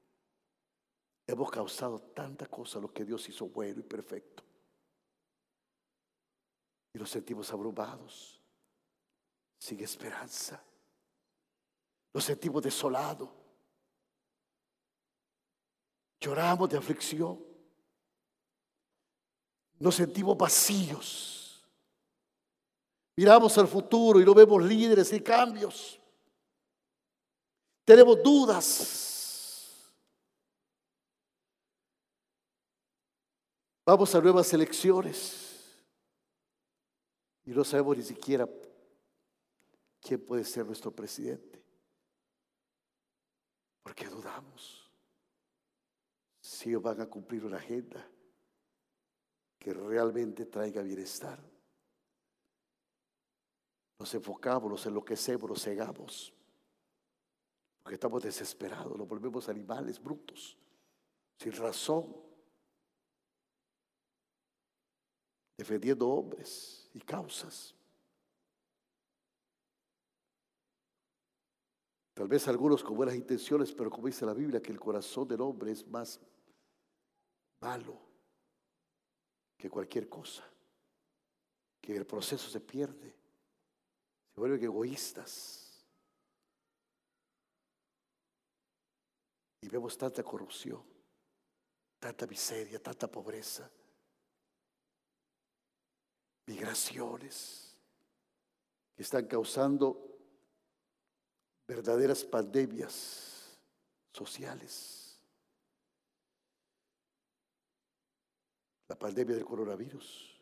hemos 1.27 1.51
causado 1.51 1.99
tanta 1.99 2.47
cosa 2.47 2.79
lo 2.79 2.91
que 2.91 3.05
Dios 3.05 3.27
hizo 3.29 3.47
bueno 3.47 3.79
y 3.79 3.83
perfecto. 3.83 4.43
Y 6.93 6.97
nos 6.97 7.09
sentimos 7.09 7.51
abrumados, 7.51 8.41
sin 9.59 9.79
esperanza. 9.81 10.63
Nos 12.13 12.23
sentimos 12.23 12.63
desolados 12.63 13.29
Lloramos 16.19 16.69
de 16.69 16.77
aflicción. 16.77 17.43
Nos 19.79 19.95
sentimos 19.95 20.37
vacíos. 20.37 21.65
Miramos 23.15 23.57
al 23.57 23.67
futuro 23.67 24.19
y 24.19 24.25
no 24.25 24.33
vemos 24.33 24.63
líderes 24.63 25.11
y 25.13 25.21
cambios. 25.21 25.99
Tenemos 27.85 28.21
dudas. 28.21 29.91
Vamos 33.85 34.15
a 34.15 34.19
nuevas 34.19 34.51
elecciones 34.51 35.45
y 37.45 37.51
no 37.51 37.63
sabemos 37.63 37.95
ni 37.97 38.03
siquiera 38.03 38.49
quién 40.01 40.25
puede 40.25 40.43
ser 40.43 40.65
nuestro 40.65 40.89
presidente. 40.91 41.63
Porque 43.83 44.07
dudamos 44.07 44.84
si 46.55 46.69
ellos 46.69 46.81
van 46.81 47.01
a 47.01 47.05
cumplir 47.07 47.43
una 47.43 47.57
agenda 47.57 48.09
que 49.59 49.73
realmente 49.73 50.45
traiga 50.45 50.81
bienestar. 50.81 51.37
Nos 53.99 54.13
enfocamos, 54.13 54.71
nos 54.71 54.85
enloquecemos, 54.85 55.49
nos 55.49 55.61
cegamos, 55.61 56.33
porque 57.83 57.95
estamos 57.95 58.23
desesperados, 58.23 58.97
nos 58.97 59.07
volvemos 59.07 59.49
animales 59.49 60.01
brutos, 60.01 60.57
sin 61.37 61.51
razón, 61.51 62.15
defendiendo 65.57 66.09
hombres 66.09 66.89
y 66.93 67.01
causas. 67.01 67.75
Tal 72.13 72.29
vez 72.29 72.47
algunos 72.47 72.81
con 72.81 72.95
buenas 72.95 73.15
intenciones, 73.15 73.73
pero 73.73 73.89
como 73.89 74.07
dice 74.07 74.25
la 74.25 74.33
Biblia, 74.33 74.61
que 74.61 74.71
el 74.71 74.79
corazón 74.79 75.27
del 75.27 75.41
hombre 75.41 75.71
es 75.71 75.85
más 75.85 76.21
malo 77.65 77.99
que 79.57 79.71
cualquier 79.71 80.07
cosa, 80.07 80.43
que 81.81 81.95
el 81.95 82.05
proceso 82.05 82.47
se 82.47 82.59
pierde, 82.59 83.11
se 84.31 84.39
vuelven 84.39 84.63
egoístas. 84.63 85.83
Y 89.61 89.67
vemos 89.67 89.97
tanta 89.97 90.21
corrupción, 90.21 90.83
tanta 91.99 92.27
miseria, 92.27 92.77
tanta 92.79 93.07
pobreza, 93.07 93.67
migraciones 96.45 97.75
que 98.95 99.01
están 99.01 99.25
causando 99.25 100.19
verdaderas 101.67 102.23
pandemias 102.23 103.57
sociales. 104.13 105.04
La 108.95 108.99
pandemia 108.99 109.35
del 109.35 109.43
coronavirus, 109.43 110.39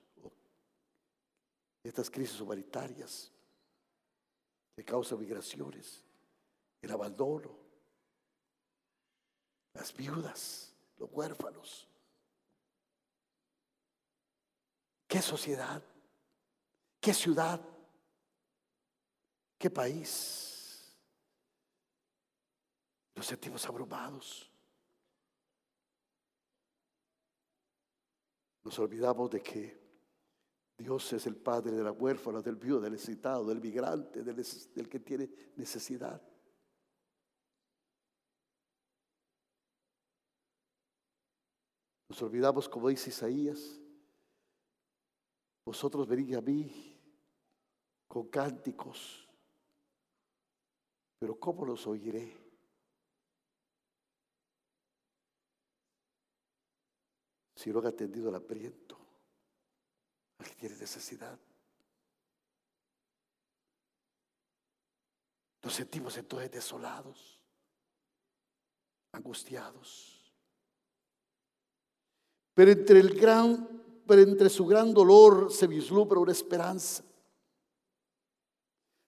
estas 1.84 2.08
crisis 2.12 2.40
humanitarias 2.40 3.32
que 4.76 4.86
causan 4.86 5.20
migraciones, 5.20 6.04
el 6.80 6.92
abandono, 6.92 7.58
las 9.74 9.92
viudas, 9.92 10.72
los 11.00 11.10
huérfanos. 11.12 11.88
¿Qué 15.08 15.20
sociedad? 15.20 15.84
¿Qué 17.02 17.12
ciudad? 17.12 17.60
¿Qué 19.58 19.72
país? 19.72 20.96
Nos 23.16 23.26
sentimos 23.26 23.66
abrumados. 23.66 24.53
Nos 28.64 28.80
olvidamos 28.80 29.30
de 29.30 29.42
que 29.42 29.84
Dios 30.78 31.14
es 31.14 31.28
el 31.28 31.36
padre 31.36 31.72
de 31.72 31.84
la 31.84 31.92
huérfana, 31.92 32.42
del 32.42 32.56
viudo, 32.56 32.82
del 32.82 32.94
necesitado, 32.94 33.46
del 33.46 33.62
migrante, 33.62 34.24
del, 34.24 34.90
que 34.90 35.00
tiene 35.00 35.30
necesidad. 35.56 36.22
Nos 42.10 42.22
olvidamos, 42.22 42.70
como 42.70 42.90
dice 42.90 43.10
Isaías, 43.10 43.80
vosotros 45.66 46.08
venid 46.08 46.36
a 46.36 46.42
mí 46.42 47.00
con 48.08 48.28
cánticos, 48.28 49.28
pero 51.20 51.40
¿cómo 51.40 51.66
los 51.66 51.88
oiré? 51.88 52.43
Si 57.64 57.72
no 57.72 57.80
han 57.80 57.86
atendido 57.86 58.28
al 58.28 58.36
hambriento, 58.36 58.98
al 60.38 60.50
que 60.50 60.56
tiene 60.56 60.76
necesidad. 60.76 61.40
Nos 65.62 65.74
sentimos 65.74 66.18
entonces 66.18 66.52
desolados, 66.52 67.40
angustiados. 69.14 70.30
Pero 72.54 72.72
entre 72.72 73.00
el 73.00 73.18
gran, 73.18 74.02
pero 74.06 74.22
entre 74.24 74.50
su 74.50 74.66
gran 74.66 74.94
dolor 74.94 75.50
se 75.50 75.66
vislumbra 75.66 76.20
una 76.20 76.34
esperanza. 76.34 77.02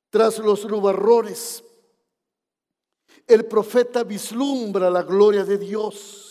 Tras 0.09 0.39
los 0.39 0.63
nubarrones, 0.63 1.61
el 3.27 3.45
profeta 3.47 4.05
vislumbra 4.05 4.89
la 4.89 5.03
gloria 5.03 5.43
de 5.43 5.57
Dios. 5.57 6.24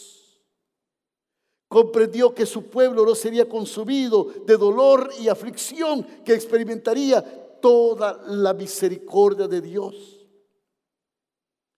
Comprendió 1.75 2.33
que 2.33 2.47
su 2.47 2.71
pueblo 2.71 3.05
no 3.05 3.17
sería 3.17 3.49
consumido 3.49 4.27
de 4.47 4.57
dolor 4.57 5.11
y 5.19 5.27
aflicción, 5.27 6.05
que 6.25 6.33
experimentaría 6.33 7.61
toda 7.61 8.23
la 8.29 8.55
misericordia 8.55 9.49
de 9.49 9.61
Dios. 9.61 10.25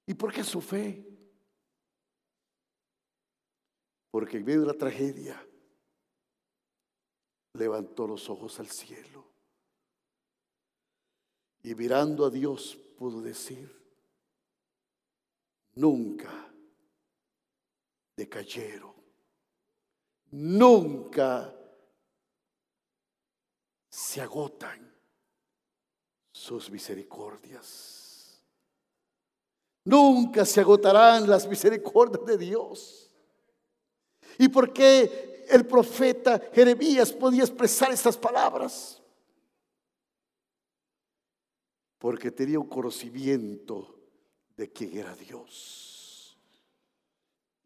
¿Y 0.06 0.12
por 0.12 0.34
qué 0.34 0.44
su 0.44 0.60
fe? 0.60 1.02
Porque 4.10 4.36
en 4.36 4.44
medio 4.44 4.60
de 4.60 4.66
la 4.66 4.74
tragedia 4.74 5.42
levantó 7.54 8.06
los 8.06 8.28
ojos 8.28 8.60
al 8.60 8.68
cielo 8.68 9.24
y 11.62 11.74
mirando 11.74 12.26
a 12.26 12.30
Dios 12.30 12.78
pudo 12.98 13.22
decir, 13.22 13.74
nunca 15.72 16.52
decayeron, 18.14 18.95
nunca 20.36 21.54
se 23.88 24.20
agotan 24.20 24.94
sus 26.30 26.70
misericordias. 26.70 28.44
Nunca 29.84 30.44
se 30.44 30.60
agotarán 30.60 31.28
las 31.28 31.48
misericordias 31.48 32.26
de 32.26 32.36
Dios. 32.36 33.10
¿Y 34.38 34.48
por 34.48 34.74
qué 34.74 35.46
el 35.48 35.66
profeta 35.66 36.38
Jeremías 36.52 37.12
podía 37.12 37.44
expresar 37.44 37.90
estas 37.90 38.18
palabras? 38.18 39.00
Porque 41.96 42.30
tenía 42.30 42.58
un 42.58 42.68
conocimiento 42.68 43.98
de 44.54 44.70
quién 44.70 44.98
era 44.98 45.14
Dios. 45.14 45.95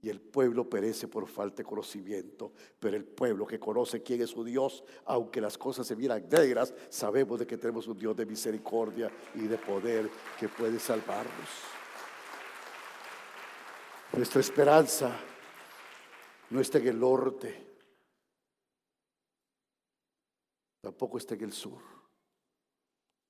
Y 0.02 0.08
el 0.08 0.20
pueblo 0.20 0.68
perece 0.68 1.08
por 1.08 1.28
falta 1.28 1.58
de 1.58 1.64
conocimiento, 1.64 2.52
pero 2.78 2.96
el 2.96 3.04
pueblo 3.04 3.46
que 3.46 3.60
conoce 3.60 4.02
quién 4.02 4.22
es 4.22 4.30
su 4.30 4.42
Dios, 4.42 4.82
aunque 5.04 5.40
las 5.40 5.58
cosas 5.58 5.86
se 5.86 5.94
miran 5.94 6.26
negras, 6.28 6.72
sabemos 6.88 7.38
de 7.38 7.46
que 7.46 7.58
tenemos 7.58 7.86
un 7.86 7.98
Dios 7.98 8.16
de 8.16 8.24
misericordia 8.24 9.10
y 9.34 9.42
de 9.42 9.58
poder 9.58 10.08
que 10.38 10.48
puede 10.48 10.78
salvarnos. 10.78 11.48
Nuestra 14.14 14.40
esperanza 14.40 15.14
no 16.48 16.60
está 16.60 16.78
en 16.78 16.88
el 16.88 16.98
norte, 16.98 17.66
tampoco 20.80 21.18
está 21.18 21.34
en 21.34 21.44
el 21.44 21.52
sur. 21.52 21.82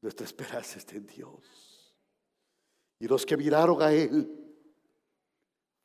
Nuestra 0.03 0.25
esperanza 0.25 0.79
está 0.79 0.95
en 0.97 1.07
Dios. 1.07 1.95
Y 2.99 3.09
los 3.09 3.27
que 3.27 3.37
miraron 3.37 3.83
a 3.83 3.93
Él 3.93 4.50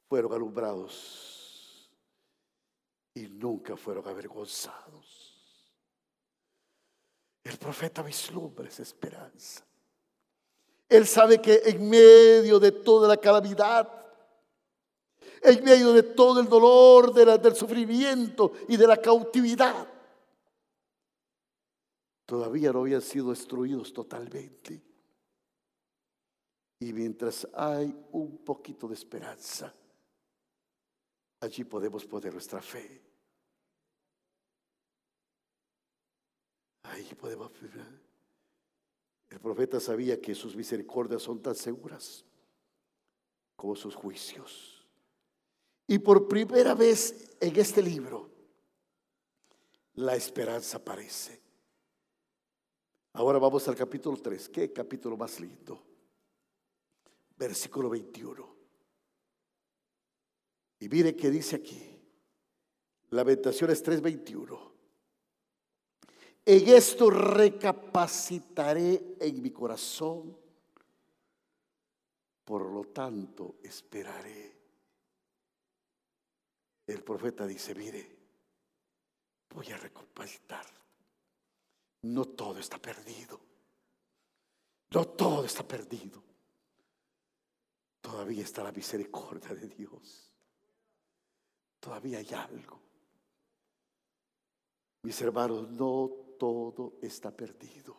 fueron 0.07 0.33
alumbrados 0.33 1.91
y 3.13 3.27
nunca 3.27 3.75
fueron 3.77 4.07
avergonzados. 4.07 5.25
El 7.43 7.57
profeta 7.57 8.01
vislumbra 8.01 8.67
esa 8.67 8.83
esperanza. 8.83 9.63
Él 10.89 11.05
sabe 11.07 11.41
que 11.41 11.61
en 11.65 11.89
medio 11.89 12.59
de 12.59 12.71
toda 12.71 13.07
la 13.07 13.17
calamidad, 13.17 13.89
en 15.41 15.63
medio 15.63 15.93
de 15.93 16.03
todo 16.03 16.39
el 16.39 16.47
dolor, 16.47 17.13
del 17.13 17.55
sufrimiento 17.55 18.53
y 18.67 18.77
de 18.77 18.87
la 18.87 18.97
cautividad. 18.97 19.87
Todavía 22.25 22.71
no 22.71 22.79
habían 22.79 23.01
sido 23.01 23.29
destruidos 23.29 23.93
totalmente. 23.93 24.81
Y 26.79 26.93
mientras 26.93 27.47
hay 27.53 27.95
un 28.11 28.37
poquito 28.39 28.87
de 28.87 28.95
esperanza, 28.95 29.73
allí 31.45 31.63
podemos 31.63 32.05
poner 32.05 32.33
nuestra 32.33 32.61
fe. 32.61 33.01
Ahí 36.83 37.15
podemos. 37.15 37.51
El 39.29 39.39
profeta 39.39 39.79
sabía 39.79 40.19
que 40.19 40.35
sus 40.35 40.55
misericordias 40.55 41.21
son 41.21 41.41
tan 41.41 41.55
seguras 41.55 42.25
como 43.55 43.75
sus 43.75 43.95
juicios. 43.95 44.85
Y 45.87 45.99
por 45.99 46.27
primera 46.27 46.73
vez 46.73 47.35
en 47.39 47.55
este 47.59 47.81
libro, 47.81 48.29
la 49.95 50.15
esperanza 50.15 50.77
aparece. 50.77 51.41
Ahora 53.13 53.39
vamos 53.39 53.67
al 53.67 53.75
capítulo 53.75 54.17
3. 54.17 54.49
¿Qué 54.49 54.73
capítulo 54.73 55.15
más 55.15 55.39
lindo? 55.39 55.81
Versículo 57.37 57.89
21. 57.89 58.54
Y 60.79 60.89
mire 60.89 61.15
qué 61.15 61.29
dice 61.29 61.57
aquí. 61.57 61.81
Lamentaciones 63.09 63.83
3:21. 63.83 64.73
En 66.45 66.69
esto 66.69 67.09
recapacitaré 67.09 69.15
en 69.19 69.41
mi 69.41 69.49
corazón, 69.49 70.37
por 72.43 72.71
lo 72.71 72.85
tanto 72.85 73.55
esperaré 73.63 74.55
el 76.87 77.03
profeta 77.03 77.47
dice, 77.47 77.73
mire, 77.73 78.15
voy 79.49 79.71
a 79.71 79.77
recapacitar. 79.77 80.65
No 82.03 82.25
todo 82.25 82.59
está 82.59 82.77
perdido. 82.77 83.39
No 84.91 85.07
todo 85.07 85.45
está 85.45 85.67
perdido. 85.67 86.23
Todavía 88.01 88.43
está 88.43 88.63
la 88.63 88.71
misericordia 88.71 89.55
de 89.55 89.67
Dios. 89.67 90.31
Todavía 91.79 92.19
hay 92.19 92.33
algo. 92.33 92.81
Mis 95.03 95.21
hermanos, 95.21 95.69
no 95.69 96.09
todo 96.39 96.97
está 97.01 97.31
perdido. 97.31 97.95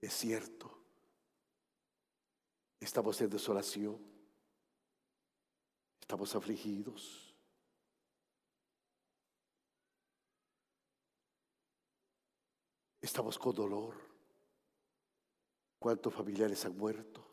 Es 0.00 0.12
cierto. 0.12 0.78
Estamos 2.78 3.20
en 3.20 3.30
desolación. 3.30 3.98
Estamos 6.00 6.34
afligidos. 6.34 7.34
Estamos 13.00 13.38
con 13.38 13.54
dolor. 13.54 13.94
¿Cuántos 15.78 16.12
familiares 16.12 16.64
han 16.64 16.76
muerto? 16.76 17.24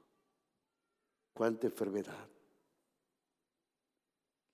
¿Cuánta 1.33 1.67
enfermedad? 1.67 2.29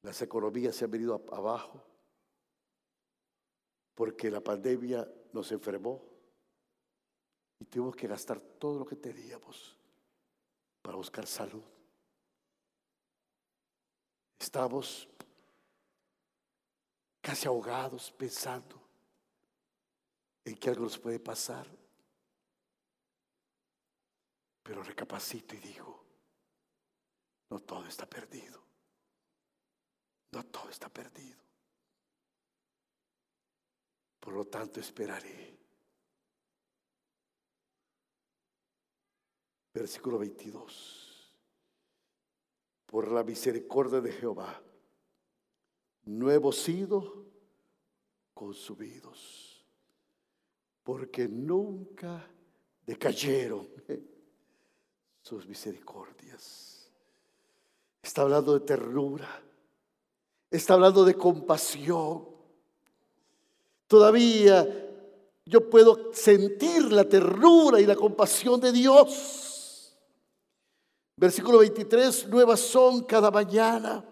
Las 0.01 0.21
economías 0.21 0.75
se 0.75 0.85
han 0.85 0.91
venido 0.91 1.23
abajo 1.31 1.83
porque 3.93 4.31
la 4.31 4.41
pandemia 4.41 5.07
nos 5.31 5.51
enfermó 5.51 6.03
y 7.59 7.65
tuvimos 7.65 7.95
que 7.95 8.07
gastar 8.07 8.39
todo 8.39 8.79
lo 8.79 8.85
que 8.85 8.95
teníamos 8.95 9.77
para 10.81 10.97
buscar 10.97 11.27
salud. 11.27 11.63
Estamos 14.39 15.07
casi 17.21 17.47
ahogados 17.47 18.11
pensando 18.11 18.81
en 20.43 20.55
que 20.55 20.69
algo 20.69 20.83
nos 20.83 20.97
puede 20.97 21.19
pasar. 21.19 21.67
Pero 24.63 24.81
recapacito 24.81 25.55
y 25.55 25.59
digo, 25.59 26.03
no 27.49 27.59
todo 27.59 27.85
está 27.85 28.07
perdido. 28.07 28.70
No 30.31 30.45
todo 30.45 30.69
está 30.69 30.89
perdido. 30.89 31.39
Por 34.19 34.33
lo 34.33 34.45
tanto, 34.45 34.79
esperaré. 34.79 35.57
Versículo 39.73 40.19
22. 40.19 41.35
Por 42.85 43.11
la 43.11 43.23
misericordia 43.23 43.99
de 44.01 44.11
Jehová, 44.11 44.61
no 46.03 46.29
hemos 46.29 46.57
sido 46.57 47.25
consumidos, 48.33 49.65
porque 50.83 51.27
nunca 51.27 52.27
decayeron 52.85 53.69
sus 55.21 55.47
misericordias. 55.47 56.91
Está 58.01 58.23
hablando 58.23 58.53
de 58.53 58.65
ternura, 58.65 59.41
está 60.51 60.73
hablando 60.73 61.05
de 61.05 61.15
compasión. 61.15 62.27
Todavía 63.87 64.67
yo 65.45 65.69
puedo 65.69 66.13
sentir 66.13 66.91
la 66.91 67.05
ternura 67.05 67.79
y 67.79 67.85
la 67.85 67.95
compasión 67.95 68.59
de 68.59 68.71
Dios. 68.71 69.97
Versículo 71.15 71.59
23, 71.59 72.27
nuevas 72.27 72.59
son 72.59 73.03
cada 73.03 73.31
mañana. 73.31 74.05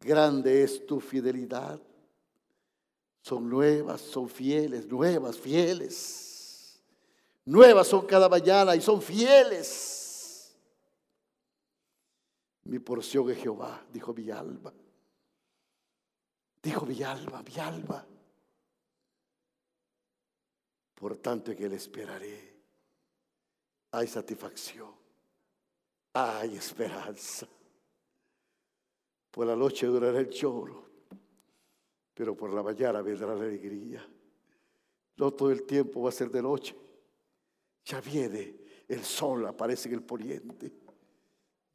Grande 0.00 0.62
es 0.62 0.86
tu 0.86 1.00
fidelidad. 1.00 1.80
Son 3.22 3.48
nuevas, 3.48 4.02
son 4.02 4.28
fieles, 4.28 4.86
nuevas, 4.86 5.38
fieles. 5.38 6.78
Nuevas 7.46 7.88
son 7.88 8.06
cada 8.06 8.28
mañana 8.28 8.76
y 8.76 8.80
son 8.80 9.00
fieles. 9.00 10.03
Mi 12.64 12.78
porción 12.78 13.30
es 13.30 13.38
Jehová, 13.38 13.84
dijo 13.92 14.14
mi 14.14 14.30
alma. 14.30 14.72
Dijo 16.62 16.86
mi 16.86 17.02
alma, 17.02 17.42
mi 17.42 17.60
alma. 17.60 18.06
Por 20.94 21.16
tanto 21.18 21.54
que 21.54 21.68
le 21.68 21.76
esperaré. 21.76 22.54
Hay 23.90 24.06
satisfacción. 24.06 24.90
Hay 26.14 26.56
esperanza. 26.56 27.46
Por 29.30 29.46
la 29.46 29.56
noche 29.56 29.86
durará 29.86 30.20
el 30.20 30.30
lloro, 30.30 30.88
pero 32.14 32.36
por 32.36 32.54
la 32.54 32.62
mañana 32.62 33.02
vendrá 33.02 33.34
la 33.34 33.42
alegría. 33.42 34.08
No 35.16 35.32
todo 35.32 35.50
el 35.50 35.64
tiempo 35.64 36.02
va 36.02 36.08
a 36.08 36.12
ser 36.12 36.30
de 36.30 36.40
noche. 36.40 36.74
Ya 37.84 38.00
viene 38.00 38.56
el 38.88 39.04
sol, 39.04 39.46
aparece 39.46 39.88
en 39.88 39.96
el 39.96 40.02
poniente. 40.02 40.72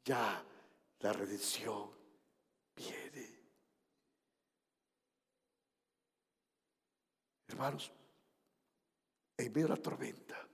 Ya 0.04 0.44
la 1.00 1.12
redención 1.12 1.90
viene. 2.76 3.40
Hermanos, 7.48 7.90
en 9.36 9.52
medio 9.52 9.66
de 9.66 9.74
la 9.74 9.82
tormenta 9.82 10.48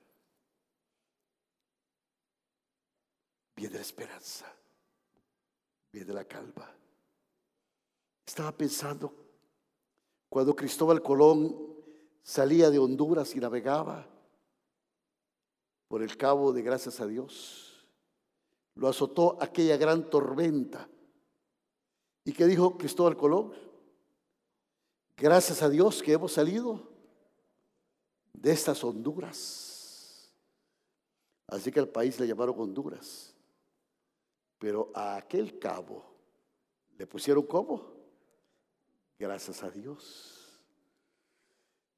viene 3.57 3.75
la 3.75 3.81
esperanza, 3.81 4.53
viene 5.93 6.13
la 6.13 6.25
calma. 6.25 6.71
Estaba 8.25 8.53
pensando 8.53 9.15
cuando 10.29 10.55
Cristóbal 10.55 11.03
Colón 11.03 11.77
salía 12.23 12.71
de 12.71 12.79
Honduras 12.79 13.35
y 13.35 13.41
navegaba 13.41 14.07
por 15.89 16.03
el 16.03 16.17
cabo 16.17 16.53
de 16.53 16.63
gracias 16.63 17.01
a 17.01 17.07
Dios. 17.07 17.66
Lo 18.77 18.89
azotó 18.89 19.37
aquella 19.41 19.77
gran 19.77 20.09
tormenta. 20.09 20.89
¿Y 22.25 22.33
qué 22.33 22.47
dijo 22.47 22.77
Cristóbal 22.77 23.17
Colón? 23.17 23.53
Gracias 25.17 25.63
a 25.63 25.69
Dios 25.69 26.03
que 26.03 26.13
hemos 26.13 26.33
salido 26.33 26.89
de 28.35 28.53
estas 28.53 28.85
Honduras. 28.85 30.31
Así 31.47 31.73
que 31.73 31.81
al 31.81 31.89
país 31.89 32.21
le 32.21 32.27
llamaron 32.27 32.59
Honduras. 32.59 33.35
Pero 34.59 34.91
a 34.95 35.17
aquel 35.17 35.59
cabo 35.59 36.05
le 36.99 37.07
pusieron 37.07 37.45
cómo? 37.45 37.95
Gracias 39.19 39.63
a 39.63 39.71
Dios. 39.71 40.61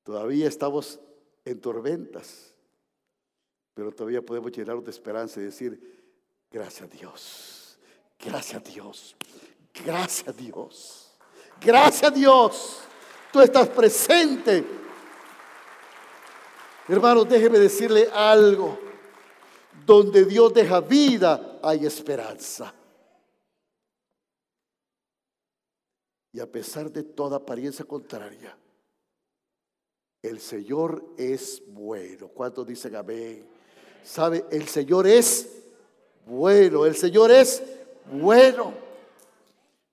Todavía 0.05 0.47
estamos 0.47 1.01
en 1.45 1.61
tormentas, 1.61 2.55
pero 3.75 3.91
todavía 3.93 4.25
podemos 4.25 4.53
llenarnos 4.53 4.85
de 4.85 4.91
esperanza 4.91 5.41
y 5.41 5.45
decir, 5.45 5.98
gracias 6.51 6.83
a 6.83 6.87
Dios, 6.87 7.79
gracias 8.19 8.55
a 8.55 8.61
Dios, 8.61 9.17
gracias 9.85 10.29
a 10.29 10.33
Dios, 10.33 11.11
gracias 11.61 12.11
a 12.11 12.15
Dios. 12.15 12.81
Tú 13.33 13.41
estás 13.41 13.69
presente. 13.69 14.65
Hermanos, 16.89 17.29
déjeme 17.29 17.59
decirle 17.59 18.09
algo. 18.13 18.79
Donde 19.85 20.25
Dios 20.25 20.53
deja 20.53 20.81
vida, 20.81 21.59
hay 21.63 21.87
esperanza. 21.87 22.75
Y 26.33 26.41
a 26.41 26.47
pesar 26.47 26.91
de 26.91 27.03
toda 27.03 27.37
apariencia 27.39 27.85
contraria, 27.85 28.57
el 30.23 30.41
Señor 30.41 31.15
es 31.17 31.63
bueno. 31.67 32.29
¿Cuántos 32.29 32.67
dicen 32.67 32.97
amén? 32.97 33.47
¿Sabe? 34.03 34.45
El 34.51 34.69
Señor 34.69 35.07
es 35.07 35.68
bueno. 36.29 36.85
El 36.87 36.95
Señor 36.95 37.31
es 37.31 37.63
bueno. 38.13 38.75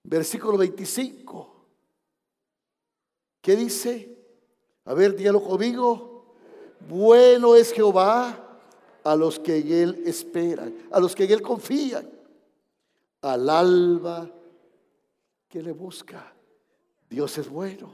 Versículo 0.03 0.57
25. 0.57 1.55
¿Qué 3.41 3.55
dice? 3.55 4.17
A 4.85 4.93
ver, 4.93 5.15
dígalo 5.15 5.41
conmigo. 5.43 6.35
Bueno 6.87 7.55
es 7.55 7.71
Jehová 7.71 8.59
a 9.03 9.15
los 9.15 9.39
que 9.39 9.57
en 9.57 9.71
Él 9.71 10.03
esperan, 10.05 10.75
a 10.91 10.99
los 10.99 11.15
que 11.15 11.23
en 11.23 11.31
Él 11.31 11.41
confían. 11.41 12.09
Al 13.21 13.49
alba 13.49 14.29
que 15.47 15.63
le 15.63 15.71
busca. 15.71 16.33
Dios 17.09 17.37
es 17.37 17.49
bueno. 17.49 17.93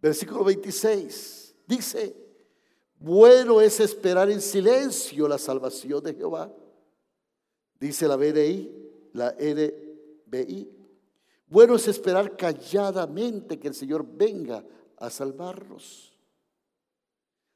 Versículo 0.00 0.42
26 0.42 1.54
dice, 1.66 2.16
bueno 2.98 3.60
es 3.60 3.78
esperar 3.78 4.30
en 4.30 4.40
silencio 4.40 5.28
la 5.28 5.38
salvación 5.38 6.02
de 6.02 6.14
Jehová. 6.14 6.50
Dice 7.82 8.06
la 8.06 8.14
BDI, 8.14 8.70
la 9.14 9.34
NBI. 9.36 10.70
Bueno 11.48 11.74
es 11.74 11.88
esperar 11.88 12.36
calladamente 12.36 13.58
que 13.58 13.66
el 13.66 13.74
Señor 13.74 14.06
venga 14.08 14.64
a 14.98 15.10
salvarnos. 15.10 16.16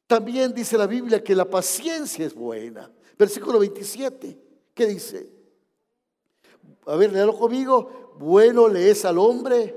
También 0.08 0.52
dice 0.52 0.76
la 0.76 0.88
Biblia 0.88 1.22
que 1.22 1.36
la 1.36 1.48
paciencia 1.48 2.26
es 2.26 2.34
buena. 2.34 2.92
Versículo 3.16 3.60
27, 3.60 4.36
¿qué 4.74 4.86
dice? 4.86 5.30
A 6.86 6.96
ver, 6.96 7.12
léalo 7.12 7.38
conmigo. 7.38 8.16
Bueno 8.18 8.66
le 8.66 8.90
es 8.90 9.04
al 9.04 9.18
hombre 9.18 9.76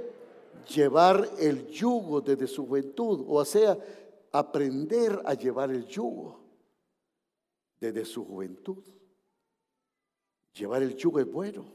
llevar 0.74 1.30
el 1.38 1.68
yugo 1.68 2.22
desde 2.22 2.48
su 2.48 2.66
juventud, 2.66 3.24
o 3.28 3.46
sea, 3.46 3.78
aprender 4.32 5.22
a 5.26 5.36
llevar 5.36 5.70
el 5.70 5.86
yugo 5.86 6.40
desde 7.80 8.04
su 8.04 8.26
juventud. 8.26 8.84
Llevar 10.54 10.84
el 10.84 10.96
yugo 10.96 11.20
es 11.20 11.32
bueno, 11.32 11.74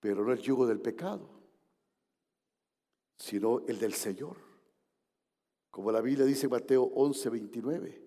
pero 0.00 0.24
no 0.24 0.32
el 0.32 0.40
yugo 0.40 0.66
del 0.66 0.80
pecado, 0.80 1.28
sino 3.16 3.60
el 3.66 3.78
del 3.78 3.94
Señor. 3.94 4.36
Como 5.70 5.92
la 5.92 6.00
Biblia 6.00 6.24
dice 6.24 6.46
en 6.46 6.52
Mateo 6.52 6.84
11, 6.84 7.28
29. 7.28 8.06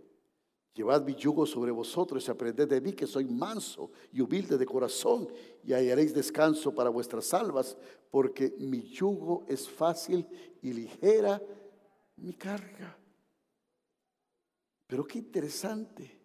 Llevad 0.74 1.04
mi 1.04 1.16
yugo 1.16 1.46
sobre 1.46 1.72
vosotros 1.72 2.28
y 2.28 2.32
aprended 2.32 2.68
de 2.68 2.80
mí 2.80 2.94
que 2.94 3.06
soy 3.06 3.26
manso 3.26 3.92
y 4.12 4.22
humilde 4.22 4.58
de 4.58 4.66
corazón 4.66 5.28
y 5.64 5.74
hallaréis 5.74 6.14
descanso 6.14 6.74
para 6.74 6.90
vuestras 6.90 7.34
almas, 7.34 7.78
porque 8.10 8.56
mi 8.60 8.82
yugo 8.82 9.46
es 9.48 9.70
fácil 9.70 10.26
y 10.62 10.74
ligera 10.74 11.42
mi 12.16 12.34
carga. 12.34 12.98
Pero 14.88 15.06
qué 15.06 15.20
interesante. 15.20 16.19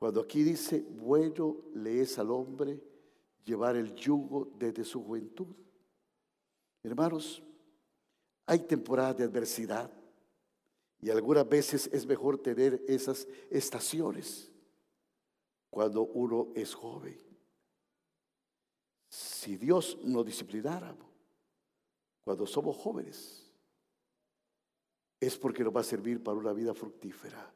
Cuando 0.00 0.22
aquí 0.22 0.42
dice, 0.42 0.80
bueno 0.80 1.58
le 1.74 2.00
es 2.00 2.18
al 2.18 2.30
hombre 2.30 2.80
llevar 3.44 3.76
el 3.76 3.94
yugo 3.94 4.50
desde 4.58 4.82
su 4.82 5.04
juventud. 5.04 5.54
Hermanos, 6.82 7.42
hay 8.46 8.60
temporadas 8.60 9.18
de 9.18 9.24
adversidad 9.24 9.92
y 11.02 11.10
algunas 11.10 11.46
veces 11.46 11.90
es 11.92 12.06
mejor 12.06 12.38
tener 12.38 12.82
esas 12.88 13.28
estaciones 13.50 14.50
cuando 15.68 16.04
uno 16.04 16.48
es 16.54 16.74
joven. 16.74 17.20
Si 19.10 19.58
Dios 19.58 19.98
nos 20.02 20.24
disciplinara 20.24 20.96
cuando 22.22 22.46
somos 22.46 22.74
jóvenes, 22.74 23.52
es 25.20 25.36
porque 25.36 25.62
nos 25.62 25.76
va 25.76 25.82
a 25.82 25.84
servir 25.84 26.22
para 26.22 26.38
una 26.38 26.54
vida 26.54 26.72
fructífera. 26.72 27.52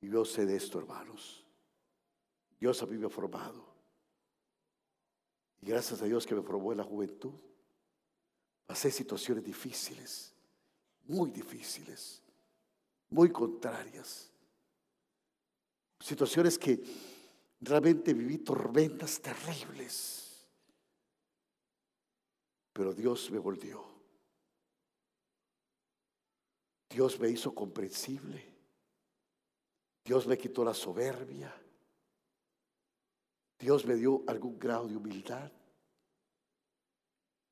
Y 0.00 0.10
yo 0.10 0.24
sé 0.24 0.46
de 0.46 0.56
esto, 0.56 0.78
hermanos. 0.78 1.44
Dios 2.58 2.82
a 2.82 2.86
mí 2.86 2.96
me 2.96 3.06
ha 3.06 3.10
formado. 3.10 3.66
Y 5.60 5.66
gracias 5.66 6.00
a 6.02 6.04
Dios 6.04 6.26
que 6.26 6.34
me 6.34 6.42
formó 6.42 6.72
en 6.72 6.78
la 6.78 6.84
juventud, 6.84 7.34
pasé 8.66 8.90
situaciones 8.90 9.44
difíciles, 9.44 10.32
muy 11.06 11.30
difíciles 11.30 12.22
muy 13.10 13.30
contrarias. 13.30 14.30
Situaciones 16.00 16.58
que 16.58 16.80
realmente 17.60 18.14
viví 18.14 18.38
tormentas 18.38 19.20
terribles. 19.20 20.46
Pero 22.72 22.92
Dios 22.92 23.30
me 23.30 23.38
volvió. 23.38 23.84
Dios 26.88 27.18
me 27.18 27.28
hizo 27.28 27.54
comprensible. 27.54 28.47
Dios 30.08 30.26
me 30.26 30.38
quitó 30.38 30.64
la 30.64 30.72
soberbia. 30.72 31.54
Dios 33.58 33.84
me 33.84 33.94
dio 33.94 34.24
algún 34.26 34.58
grado 34.58 34.88
de 34.88 34.96
humildad. 34.96 35.52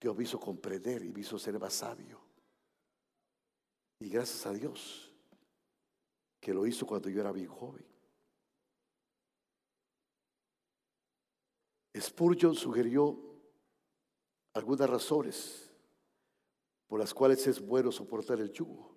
Dios 0.01 0.17
me 0.17 0.25
hizo 0.25 0.41
comprender 0.41 1.05
y 1.05 1.13
me 1.13 1.21
hizo 1.21 1.39
ser 1.39 1.59
más 1.59 1.75
sabio. 1.75 2.19
Y 4.01 4.09
gracias 4.09 4.47
a 4.47 4.55
Dios 4.55 5.13
que 6.41 6.55
lo 6.55 6.67
hizo 6.67 6.87
cuando 6.87 7.11
yo 7.11 7.21
era 7.21 7.31
bien 7.31 7.49
joven. 7.49 7.85
Spurgeon 11.95 12.55
sugirió 12.55 13.21
algunas 14.55 14.89
razones 14.89 15.71
por 16.87 17.01
las 17.01 17.13
cuales 17.13 17.47
es 17.47 17.61
bueno 17.61 17.93
soportar 17.93 18.41
el 18.41 18.51
yugo 18.51 18.97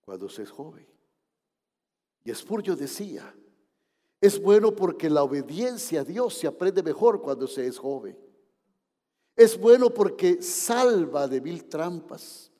cuando 0.00 0.28
se 0.28 0.42
es 0.42 0.50
joven. 0.50 0.95
Y 2.26 2.34
Spurgeon 2.34 2.76
decía, 2.76 3.32
es 4.20 4.42
bueno 4.42 4.74
porque 4.74 5.08
la 5.08 5.22
obediencia 5.22 6.00
a 6.00 6.04
Dios 6.04 6.34
se 6.34 6.48
aprende 6.48 6.82
mejor 6.82 7.22
cuando 7.22 7.46
se 7.46 7.68
es 7.68 7.78
joven. 7.78 8.18
Es 9.36 9.56
bueno 9.56 9.90
porque 9.90 10.42
salva 10.42 11.28
de 11.28 11.40
mil 11.40 11.68
trampas. 11.68 12.50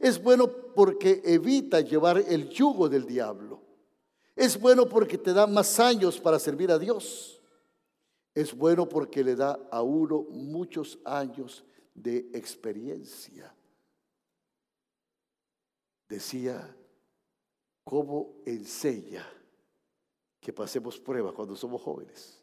Es 0.00 0.20
bueno 0.20 0.48
porque 0.74 1.22
evita 1.24 1.80
llevar 1.80 2.18
el 2.26 2.48
yugo 2.48 2.88
del 2.88 3.06
diablo. 3.06 3.62
Es 4.34 4.58
bueno 4.58 4.88
porque 4.88 5.16
te 5.16 5.32
da 5.32 5.46
más 5.46 5.78
años 5.78 6.18
para 6.18 6.40
servir 6.40 6.72
a 6.72 6.78
Dios. 6.80 7.40
Es 8.34 8.52
bueno 8.52 8.88
porque 8.88 9.22
le 9.22 9.36
da 9.36 9.60
a 9.70 9.80
uno 9.80 10.26
muchos 10.28 10.98
años 11.04 11.64
de 11.94 12.30
experiencia. 12.32 13.54
Decía, 16.08 16.76
¿cómo 17.84 18.42
enseña 18.44 19.24
que 20.40 20.52
pasemos 20.52 20.98
pruebas 20.98 21.34
cuando 21.34 21.54
somos 21.54 21.80
jóvenes? 21.80 22.42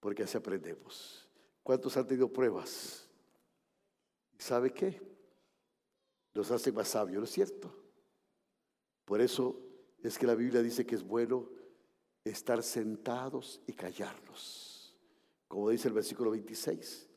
Porque 0.00 0.22
así 0.22 0.36
aprendemos. 0.36 1.28
¿Cuántos 1.62 1.96
han 1.96 2.06
tenido 2.06 2.32
pruebas? 2.32 3.08
¿Y 4.38 4.42
sabe 4.42 4.72
qué? 4.72 5.00
Nos 6.32 6.50
hacen 6.50 6.74
más 6.74 6.88
sabios, 6.88 7.18
¿no 7.18 7.24
es 7.24 7.32
cierto? 7.32 7.74
Por 9.04 9.20
eso 9.20 9.60
es 10.02 10.18
que 10.18 10.26
la 10.26 10.34
Biblia 10.34 10.62
dice 10.62 10.86
que 10.86 10.94
es 10.94 11.02
bueno 11.02 11.48
estar 12.24 12.62
sentados 12.62 13.60
y 13.66 13.72
callarnos. 13.72 14.94
Como 15.48 15.70
dice 15.70 15.88
el 15.88 15.94
versículo 15.94 16.30
26. 16.32 17.08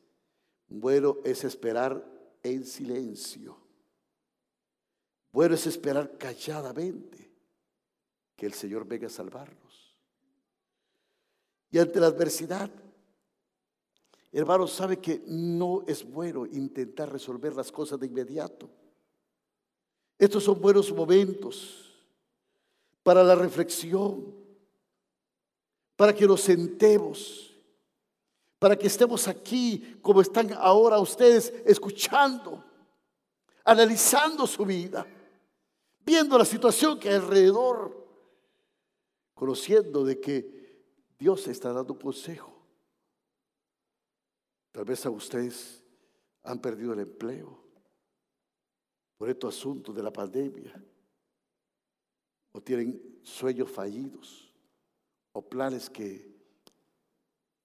Bueno 0.67 1.17
es 1.23 1.43
esperar 1.43 2.06
en 2.43 2.65
silencio. 2.65 3.58
Bueno 5.31 5.55
es 5.55 5.67
esperar 5.67 6.17
calladamente 6.17 7.31
que 8.35 8.45
el 8.45 8.53
Señor 8.53 8.85
venga 8.85 9.07
a 9.07 9.11
salvarnos. 9.11 9.95
Y 11.71 11.77
ante 11.77 11.99
la 11.99 12.07
adversidad, 12.07 12.71
hermano, 14.31 14.65
sabe 14.65 14.97
que 14.97 15.21
no 15.27 15.83
es 15.87 16.09
bueno 16.09 16.45
intentar 16.45 17.11
resolver 17.11 17.55
las 17.55 17.71
cosas 17.71 17.99
de 17.99 18.07
inmediato. 18.07 18.69
Estos 20.17 20.43
son 20.43 20.59
buenos 20.59 20.91
momentos 20.91 21.93
para 23.03 23.23
la 23.23 23.35
reflexión, 23.35 24.35
para 25.95 26.13
que 26.13 26.25
nos 26.25 26.41
sentemos, 26.41 27.55
para 28.57 28.75
que 28.75 28.87
estemos 28.87 29.27
aquí 29.27 29.99
como 30.01 30.21
están 30.21 30.51
ahora 30.53 30.99
ustedes 30.99 31.53
escuchando, 31.65 32.63
analizando 33.63 34.47
su 34.47 34.65
vida, 34.65 35.05
viendo 36.09 36.39
la 36.39 36.45
situación 36.45 36.99
que 36.99 37.07
hay 37.09 37.15
alrededor, 37.17 37.95
conociendo 39.35 40.03
de 40.03 40.19
que 40.19 40.83
Dios 41.19 41.47
está 41.47 41.71
dando 41.71 41.99
consejo. 41.99 42.51
Tal 44.71 44.85
vez 44.85 45.05
a 45.05 45.11
ustedes 45.11 45.83
han 46.41 46.59
perdido 46.59 46.93
el 46.93 47.01
empleo 47.01 47.63
por 49.19 49.29
estos 49.29 49.55
asuntos 49.55 49.95
de 49.95 50.01
la 50.01 50.11
pandemia, 50.11 50.83
o 52.53 52.59
tienen 52.59 53.19
sueños 53.21 53.69
fallidos 53.69 54.51
o 55.33 55.47
planes 55.47 55.91
que 55.91 56.27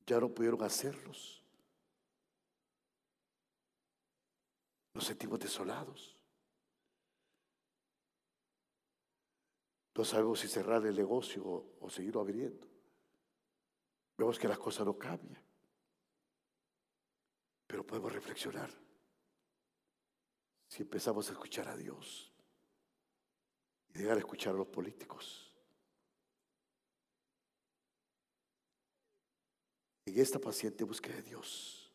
ya 0.07 0.21
no 0.21 0.29
pudieron 0.29 0.63
hacerlos. 0.63 1.43
Nos 4.93 5.07
sentimos 5.07 5.39
desolados. 5.39 6.14
No 9.95 10.05
sabemos 10.05 10.41
si 10.41 10.49
cerrar 10.49 10.85
el 10.85 10.97
negocio 10.97 11.45
o, 11.81 11.89
seguirlo 11.89 12.21
abriendo. 12.21 12.67
Vemos 14.17 14.39
que 14.39 14.49
las 14.49 14.59
cosas 14.59 14.87
no 14.87 14.99
cambian. 14.99 15.43
Pero 17.67 17.87
podemos 17.87 18.13
reflexionar 18.13 18.71
si 20.69 20.83
empezamos 20.83 21.29
a 21.29 21.33
escuchar 21.33 21.69
a 21.69 21.77
Dios 21.77 22.33
y 23.91 23.99
dejar 23.99 24.15
de 24.15 24.21
escuchar 24.21 24.55
a 24.55 24.59
los 24.59 24.67
políticos. 24.67 25.53
En 30.07 30.19
esta 30.19 30.39
paciente 30.39 30.85
búsqueda 30.85 31.17
de 31.17 31.23
Dios 31.23 31.93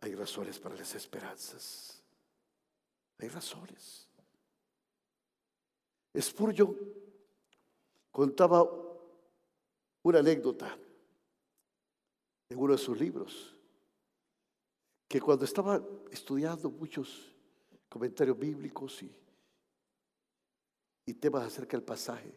hay 0.00 0.14
razones 0.14 0.58
para 0.58 0.74
las 0.74 0.94
esperanzas. 0.94 2.02
Hay 3.18 3.28
razones. 3.28 4.07
Spurgeon 6.16 6.76
contaba 8.10 8.66
una 10.02 10.18
anécdota 10.18 10.76
en 12.48 12.58
uno 12.58 12.72
de 12.72 12.78
sus 12.78 12.98
libros, 12.98 13.54
que 15.06 15.20
cuando 15.20 15.44
estaba 15.44 15.82
estudiando 16.10 16.70
muchos 16.70 17.34
comentarios 17.88 18.38
bíblicos 18.38 19.02
y, 19.02 19.14
y 21.06 21.14
temas 21.14 21.46
acerca 21.46 21.76
del 21.76 21.84
pasaje, 21.84 22.32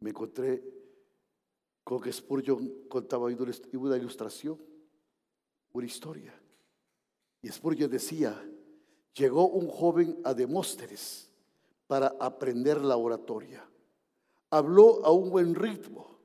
me 0.00 0.10
encontré 0.10 0.62
con 1.84 2.00
que 2.00 2.12
Spurgeon 2.12 2.86
contaba 2.88 3.26
una 3.26 3.96
ilustración, 3.96 4.58
una 5.72 5.86
historia. 5.86 6.38
Y 7.42 7.48
Spurgeon 7.48 7.90
decía, 7.90 8.50
llegó 9.14 9.48
un 9.48 9.68
joven 9.68 10.20
a 10.24 10.34
Demóstenes 10.34 11.27
para 11.88 12.14
aprender 12.20 12.80
la 12.82 12.96
oratoria. 12.96 13.68
Habló 14.50 15.04
a 15.04 15.10
un 15.10 15.30
buen 15.30 15.54
ritmo 15.54 16.20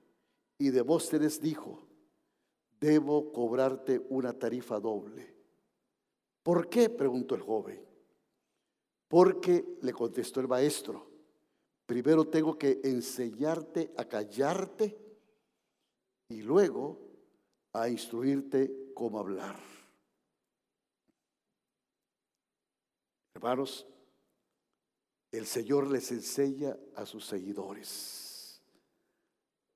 y 0.59 0.69
Demóstenes 0.69 1.41
dijo, 1.41 1.87
debo 2.79 3.31
cobrarte 3.31 4.05
una 4.09 4.33
tarifa 4.33 4.79
doble. 4.79 5.33
¿Por 6.43 6.69
qué? 6.69 6.89
preguntó 6.89 7.33
el 7.33 7.41
joven. 7.41 7.83
Porque, 9.07 9.77
le 9.81 9.93
contestó 9.93 10.39
el 10.41 10.47
maestro, 10.47 11.07
primero 11.85 12.25
tengo 12.25 12.57
que 12.57 12.81
enseñarte 12.83 13.93
a 13.97 14.05
callarte 14.05 14.97
y 16.27 16.41
luego 16.41 16.99
a 17.71 17.87
instruirte 17.87 18.91
cómo 18.93 19.19
hablar. 19.19 19.55
Hermanos, 23.35 23.87
el 25.33 25.47
Señor 25.47 25.89
les 25.89 26.11
enseña 26.11 26.77
a 26.95 27.05
sus 27.05 27.25
seguidores 27.25 28.61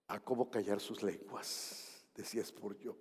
a 0.07 0.19
cómo 0.19 0.49
callar 0.49 0.79
sus 0.79 1.03
lenguas, 1.03 2.05
decía 2.15 2.45
Spurgeon. 2.45 2.95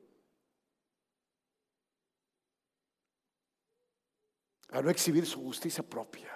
A 4.70 4.82
no 4.82 4.90
exhibir 4.90 5.24
su 5.26 5.40
justicia 5.40 5.88
propia 5.88 6.32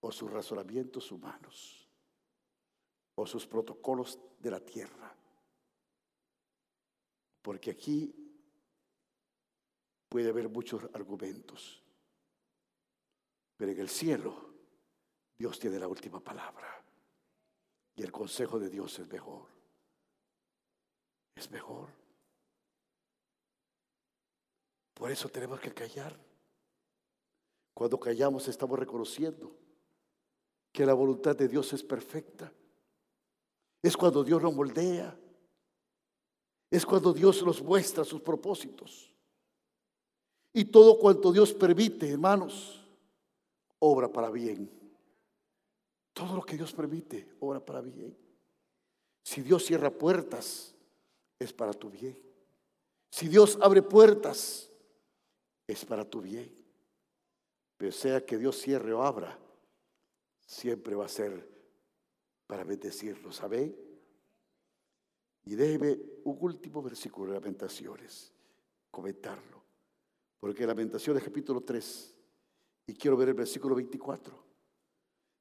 o 0.00 0.12
sus 0.12 0.30
razonamientos 0.30 1.10
humanos 1.10 1.88
o 3.14 3.26
sus 3.26 3.46
protocolos 3.46 4.18
de 4.38 4.50
la 4.50 4.60
tierra 4.60 5.16
porque 7.48 7.70
aquí 7.70 8.14
puede 10.06 10.28
haber 10.28 10.50
muchos 10.50 10.84
argumentos. 10.92 11.82
Pero 13.56 13.72
en 13.72 13.80
el 13.80 13.88
cielo 13.88 14.47
Dios 15.38 15.58
tiene 15.58 15.78
la 15.78 15.86
última 15.86 16.18
palabra. 16.18 16.82
Y 17.94 18.02
el 18.02 18.10
consejo 18.10 18.58
de 18.58 18.68
Dios 18.68 18.98
es 18.98 19.08
mejor. 19.08 19.46
Es 21.36 21.50
mejor. 21.50 21.88
Por 24.94 25.12
eso 25.12 25.28
tenemos 25.28 25.60
que 25.60 25.72
callar. 25.72 26.18
Cuando 27.72 28.00
callamos 28.00 28.48
estamos 28.48 28.76
reconociendo 28.76 29.56
que 30.72 30.84
la 30.84 30.94
voluntad 30.94 31.36
de 31.36 31.46
Dios 31.46 31.72
es 31.72 31.84
perfecta. 31.84 32.52
Es 33.80 33.96
cuando 33.96 34.24
Dios 34.24 34.42
nos 34.42 34.54
moldea 34.54 35.16
Es 36.70 36.84
cuando 36.84 37.12
Dios 37.12 37.42
nos 37.44 37.62
muestra 37.62 38.04
sus 38.04 38.20
propósitos. 38.20 39.12
Y 40.52 40.64
todo 40.64 40.98
cuanto 40.98 41.32
Dios 41.32 41.52
permite, 41.54 42.10
hermanos, 42.10 42.84
obra 43.78 44.08
para 44.10 44.30
bien. 44.30 44.68
Todo 46.18 46.34
lo 46.34 46.42
que 46.42 46.56
Dios 46.56 46.72
permite, 46.72 47.36
obra 47.38 47.64
para 47.64 47.80
bien. 47.80 48.12
Si 49.22 49.40
Dios 49.40 49.64
cierra 49.64 49.88
puertas, 49.88 50.74
es 51.38 51.52
para 51.52 51.72
tu 51.72 51.88
bien. 51.88 52.18
Si 53.08 53.28
Dios 53.28 53.56
abre 53.62 53.82
puertas, 53.82 54.68
es 55.64 55.84
para 55.84 56.04
tu 56.04 56.20
bien. 56.20 56.52
Pero 57.76 57.92
sea 57.92 58.26
que 58.26 58.36
Dios 58.36 58.58
cierre 58.58 58.92
o 58.92 59.04
abra, 59.04 59.38
siempre 60.44 60.96
va 60.96 61.04
a 61.04 61.08
ser 61.08 61.48
para 62.48 62.64
bendecirlo, 62.64 63.30
¿sabe? 63.30 63.78
Y 65.44 65.54
déjeme 65.54 66.00
un 66.24 66.36
último 66.40 66.82
versículo 66.82 67.30
de 67.30 67.38
Lamentaciones, 67.38 68.32
comentarlo. 68.90 69.62
Porque 70.40 70.66
Lamentaciones 70.66 71.22
capítulo 71.22 71.60
3, 71.60 72.16
y 72.88 72.94
quiero 72.94 73.16
ver 73.16 73.28
el 73.28 73.34
versículo 73.34 73.76
24. 73.76 74.47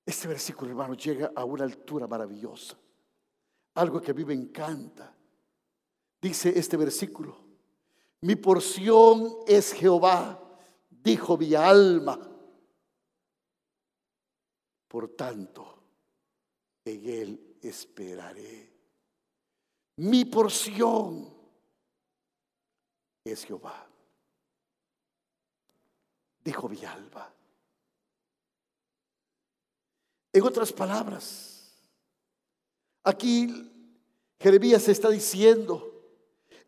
Este 0.07 0.29
versículo, 0.29 0.71
hermano, 0.71 0.93
llega 0.93 1.33
a 1.35 1.43
una 1.43 1.65
altura 1.65 2.07
maravillosa. 2.07 2.77
Algo 3.73 4.01
que 4.01 4.11
a 4.11 4.13
mí 4.13 4.23
me 4.23 4.33
encanta. 4.33 5.13
Dice 6.21 6.57
este 6.57 6.77
versículo, 6.77 7.37
mi 8.21 8.37
porción 8.37 9.39
es 9.45 9.73
Jehová, 9.73 10.41
dijo 10.89 11.37
mi 11.37 11.53
alma. 11.55 12.17
Por 14.87 15.09
tanto, 15.09 15.77
en 16.85 17.09
él 17.09 17.57
esperaré. 17.61 18.73
Mi 19.97 20.23
porción 20.23 21.35
es 23.25 23.43
Jehová, 23.43 23.85
dijo 26.45 26.69
mi 26.69 26.85
alma. 26.85 27.36
En 30.37 30.43
otras 30.43 30.71
palabras, 30.71 31.73
aquí 33.03 33.47
Jeremías 34.39 34.87
está 34.87 35.09
diciendo, 35.09 36.13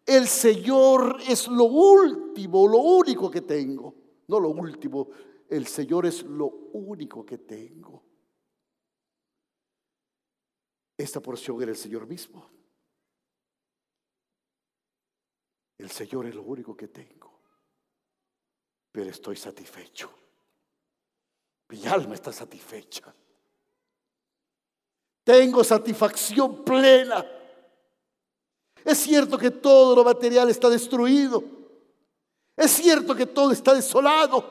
el 0.08 0.28
Señor 0.28 1.20
es 1.28 1.48
lo 1.48 1.66
último, 1.66 2.68
lo 2.68 2.80
único 2.80 3.30
que 3.30 3.42
tengo. 3.42 3.94
No 4.28 4.40
lo 4.40 4.50
último, 4.50 5.10
el 5.48 5.68
Señor 5.68 6.08
es 6.08 6.24
lo 6.24 6.48
único 6.48 7.24
que 7.24 7.38
tengo. 7.38 8.04
Esta 10.98 11.20
porción 11.20 11.62
era 11.62 11.70
el 11.70 11.78
Señor 11.78 12.08
mismo. 12.08 12.50
El 15.78 15.92
Señor 15.92 16.26
es 16.26 16.34
lo 16.34 16.42
único 16.42 16.76
que 16.76 16.88
tengo. 16.88 17.40
Pero 18.92 19.12
estoy 19.12 19.36
satisfecho. 19.36 20.12
Mi 21.68 21.86
alma 21.86 22.16
está 22.16 22.34
satisfecha. 22.34 23.14
Tengo 25.30 25.64
satisfacción 25.64 26.64
plena. 26.66 27.24
Es 28.84 28.98
cierto 28.98 29.38
que 29.38 29.52
todo 29.52 29.96
lo 29.96 30.04
material 30.04 30.50
está 30.50 30.70
destruido. 30.70 31.44
Es 32.58 32.72
cierto 32.72 33.14
que 33.14 33.28
todo 33.28 33.52
está 33.52 33.76
desolado. 33.76 34.44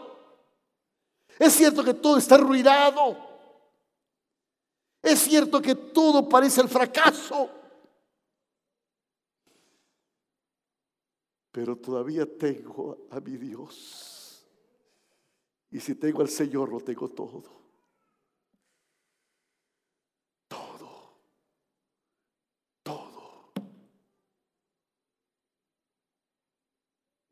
Es 1.37 1.55
cierto 1.55 1.83
que 1.83 1.95
todo 1.95 2.17
está 2.17 2.37
arruinado. 2.37 3.17
Es 5.03 5.19
cierto 5.19 5.61
que 5.61 5.75
todo 5.75 6.29
parece 6.29 6.61
el 6.61 6.69
fracaso. 6.69 7.51
Pero 11.51 11.75
todavía 11.75 12.25
tengo 12.39 13.09
a 13.11 13.19
mi 13.19 13.37
Dios. 13.37 14.47
Y 15.73 15.81
si 15.81 15.97
tengo 15.97 16.21
al 16.21 16.29
Señor, 16.29 16.69
lo 16.69 16.79
tengo 16.79 17.09
todo. 17.09 17.59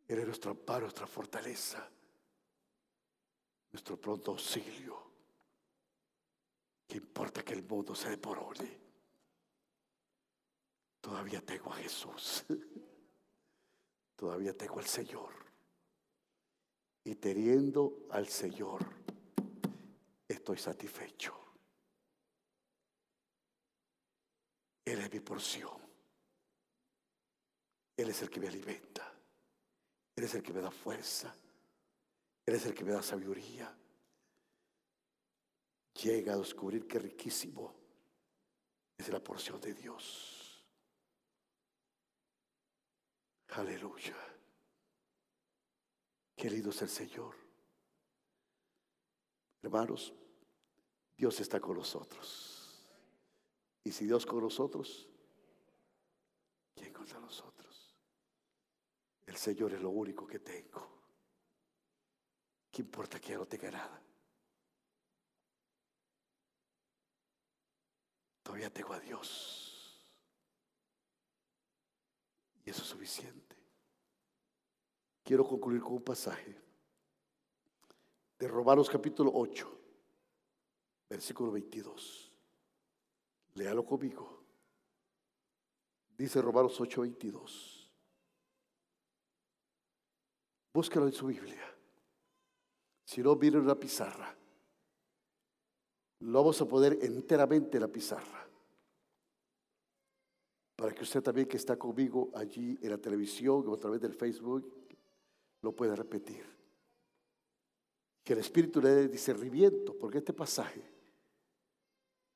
Él 0.09 0.21
es 0.21 0.26
nuestro 0.37 0.51
amparo, 0.51 0.83
nuestra 0.83 1.07
fortaleza, 1.07 1.91
nuestro 3.73 3.99
pronto 3.99 4.33
auxilio. 4.33 5.03
¿Qué 6.87 6.99
importa 6.99 7.43
que 7.43 7.55
el 7.55 7.63
mundo 7.63 7.95
se 7.95 8.11
deporone? 8.11 8.79
Todavía 11.01 11.41
tengo 11.41 11.73
a 11.73 11.77
Jesús. 11.77 12.45
Todavía 14.17 14.55
tengo 14.55 14.79
al 14.79 14.85
Señor. 14.85 15.33
Y 17.05 17.15
teniendo 17.15 18.07
al 18.11 18.29
Señor, 18.29 18.85
estoy 20.29 20.59
satisfecho. 20.59 21.35
Él 24.85 25.01
es 25.01 25.11
mi 25.11 25.21
porción. 25.21 25.81
Él 27.97 28.11
es 28.11 28.21
el 28.21 28.29
que 28.29 28.41
me 28.41 28.49
alimenta. 28.49 29.16
Él 30.17 30.25
es 30.25 30.35
el 30.35 30.43
que 30.43 30.53
me 30.53 30.61
da 30.63 30.71
fuerza. 30.71 31.35
Él 32.47 32.55
es 32.55 32.65
el 32.65 32.75
que 32.75 32.85
me 32.85 32.93
da 32.93 33.03
sabiduría. 33.03 33.77
Llega 36.03 36.35
a 36.35 36.39
descubrir 36.39 36.87
que 36.87 36.99
riquísimo 36.99 37.75
es 38.97 39.09
la 39.11 39.23
porción 39.23 39.61
de 39.61 39.75
Dios. 39.75 40.65
Aleluya. 43.49 44.17
Querido 46.35 46.71
es 46.71 46.83
el 46.83 46.89
Señor. 46.89 47.35
Hermanos, 49.63 50.13
Dios 51.17 51.41
está 51.41 51.61
con 51.61 51.77
nosotros. 51.77 52.85
Y 53.83 53.93
si 53.93 54.05
Dios 54.05 54.27
con 54.27 54.41
nosotros, 54.41 55.09
¿quién 56.75 56.93
contra 56.93 57.19
nosotros? 57.21 57.46
El 59.27 59.37
Señor 59.37 59.73
es 59.75 59.81
lo 59.81 59.91
único 59.91 60.27
que 60.27 60.39
tengo. 60.39 60.87
¿Qué 62.71 62.83
importa 62.83 63.21
que 63.21 63.35
no 63.35 63.47
tenga 63.47 63.71
nada? 63.71 64.03
Todavía 68.43 68.73
tengo 68.73 68.93
a 68.93 69.01
Dios. 69.01 69.67
Y 72.65 72.71
eso 72.71 72.83
es 72.83 72.89
suficiente. 72.89 73.57
Quiero 75.25 75.45
concluir 75.45 75.83
con 75.83 75.95
un 75.95 76.05
pasaje 76.05 76.57
de 78.39 78.49
Romanos 78.49 78.89
capítulo 78.89 79.33
8, 79.35 79.81
versículo 81.09 81.51
22. 81.51 82.33
Léalo 83.55 83.85
conmigo. 83.85 84.45
Dice 86.17 86.41
Romanos 86.41 86.81
8, 86.81 87.01
22. 87.01 87.76
Búscalo 90.77 91.07
en 91.07 91.13
su 91.15 91.29
Biblia. 91.29 91.75
Si 93.07 93.23
no, 93.23 93.35
mire 93.35 93.59
una 93.59 93.77
pizarra. 93.77 94.37
Lo 96.21 96.39
vamos 96.39 96.61
a 96.61 96.69
poner 96.69 96.99
enteramente 97.01 97.79
en 97.79 97.81
la 97.81 97.89
pizarra. 97.89 98.47
Para 100.77 100.95
que 100.95 101.03
usted 101.03 101.23
también 101.23 101.49
que 101.49 101.57
está 101.57 101.79
conmigo 101.79 102.31
allí 102.35 102.79
en 102.83 102.91
la 102.91 102.99
televisión 102.99 103.67
o 103.67 103.73
a 103.73 103.79
través 103.79 104.03
del 104.03 104.13
Facebook 104.13 104.71
lo 105.63 105.73
pueda 105.75 105.97
repetir. 105.97 106.45
Que 108.23 108.35
el 108.35 108.41
Espíritu 108.41 108.83
le 108.83 108.91
dé 108.91 109.09
discernimiento, 109.09 109.97
porque 109.99 110.19
este 110.19 110.35
pasaje 110.35 110.83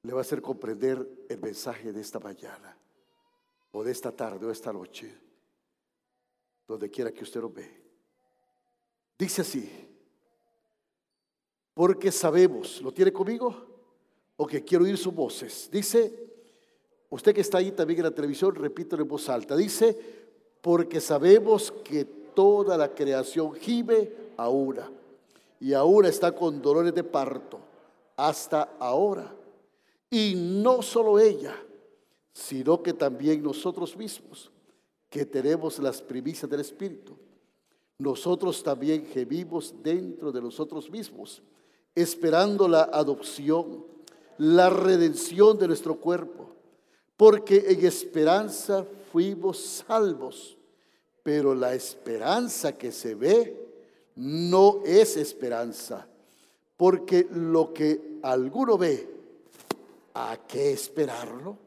le 0.03 0.15
va 0.15 0.21
a 0.21 0.23
hacer 0.23 0.41
comprender 0.41 1.27
el 1.29 1.41
mensaje 1.43 1.93
de 1.93 2.01
esta 2.01 2.19
mañana, 2.19 2.75
o 3.73 3.85
de 3.85 3.93
esta 3.93 4.17
tarde, 4.17 4.47
o 4.47 4.51
esta 4.51 4.73
noche, 4.73 5.15
donde 6.67 6.89
quiera 6.89 7.13
que 7.13 7.25
usted 7.25 7.43
lo 7.43 7.51
ve. 7.51 7.80
Dice 9.21 9.43
así, 9.43 9.71
porque 11.75 12.11
sabemos, 12.11 12.81
¿lo 12.81 12.91
tiene 12.91 13.13
conmigo? 13.13 13.55
O 14.39 14.47
que 14.47 14.65
quiero 14.65 14.85
oír 14.85 14.97
sus 14.97 15.15
voces. 15.15 15.69
Dice, 15.71 16.33
usted 17.11 17.35
que 17.35 17.43
está 17.43 17.59
ahí 17.59 17.71
también 17.71 17.99
en 17.99 18.05
la 18.07 18.15
televisión, 18.15 18.55
repítelo 18.55 19.03
en 19.03 19.09
voz 19.11 19.29
alta. 19.29 19.55
Dice, 19.55 19.95
porque 20.63 21.03
sabemos 21.03 21.71
que 21.71 22.07
toda 22.35 22.79
la 22.79 22.95
creación 22.95 23.53
gime 23.57 24.11
ahora 24.39 24.91
y 25.61 25.75
ahora 25.75 26.09
está 26.09 26.35
con 26.35 26.63
dolores 26.63 26.95
de 26.95 27.05
parto 27.05 27.61
hasta 28.17 28.75
ahora. 28.79 29.37
Y 30.09 30.35
no 30.35 30.81
solo 30.81 31.19
ella, 31.19 31.55
sino 32.33 32.83
que 32.83 32.95
también 32.95 33.43
nosotros 33.43 33.95
mismos, 33.99 34.51
que 35.11 35.27
tenemos 35.27 35.79
las 35.79 36.01
primicias 36.01 36.51
del 36.51 36.61
Espíritu 36.61 37.19
nosotros 38.01 38.63
también 38.63 39.05
gemimos 39.05 39.75
dentro 39.83 40.33
de 40.33 40.41
nosotros 40.41 40.91
mismos, 40.91 41.43
esperando 41.95 42.67
la 42.67 42.85
adopción, 42.85 43.85
la 44.39 44.71
redención 44.71 45.59
de 45.59 45.69
nuestro 45.69 46.01
cuerpo, 46.01 46.51
porque 47.19 47.63
en 47.69 47.85
esperanza 47.85 48.87
fuimos 49.13 49.59
salvos. 49.61 50.57
Pero 51.23 51.55
la 51.55 51.75
esperanza 51.75 52.73
que 52.79 52.91
se 52.91 53.15
ve 53.15 53.69
no 54.17 54.81
es 54.87 55.19
esperanza, 55.19 56.09
porque 56.79 57.29
lo 57.31 57.75
que 57.75 58.19
alguno 58.23 58.79
ve, 58.79 59.11
¿a 60.15 60.39
qué 60.49 60.73
esperarlo? 60.73 61.59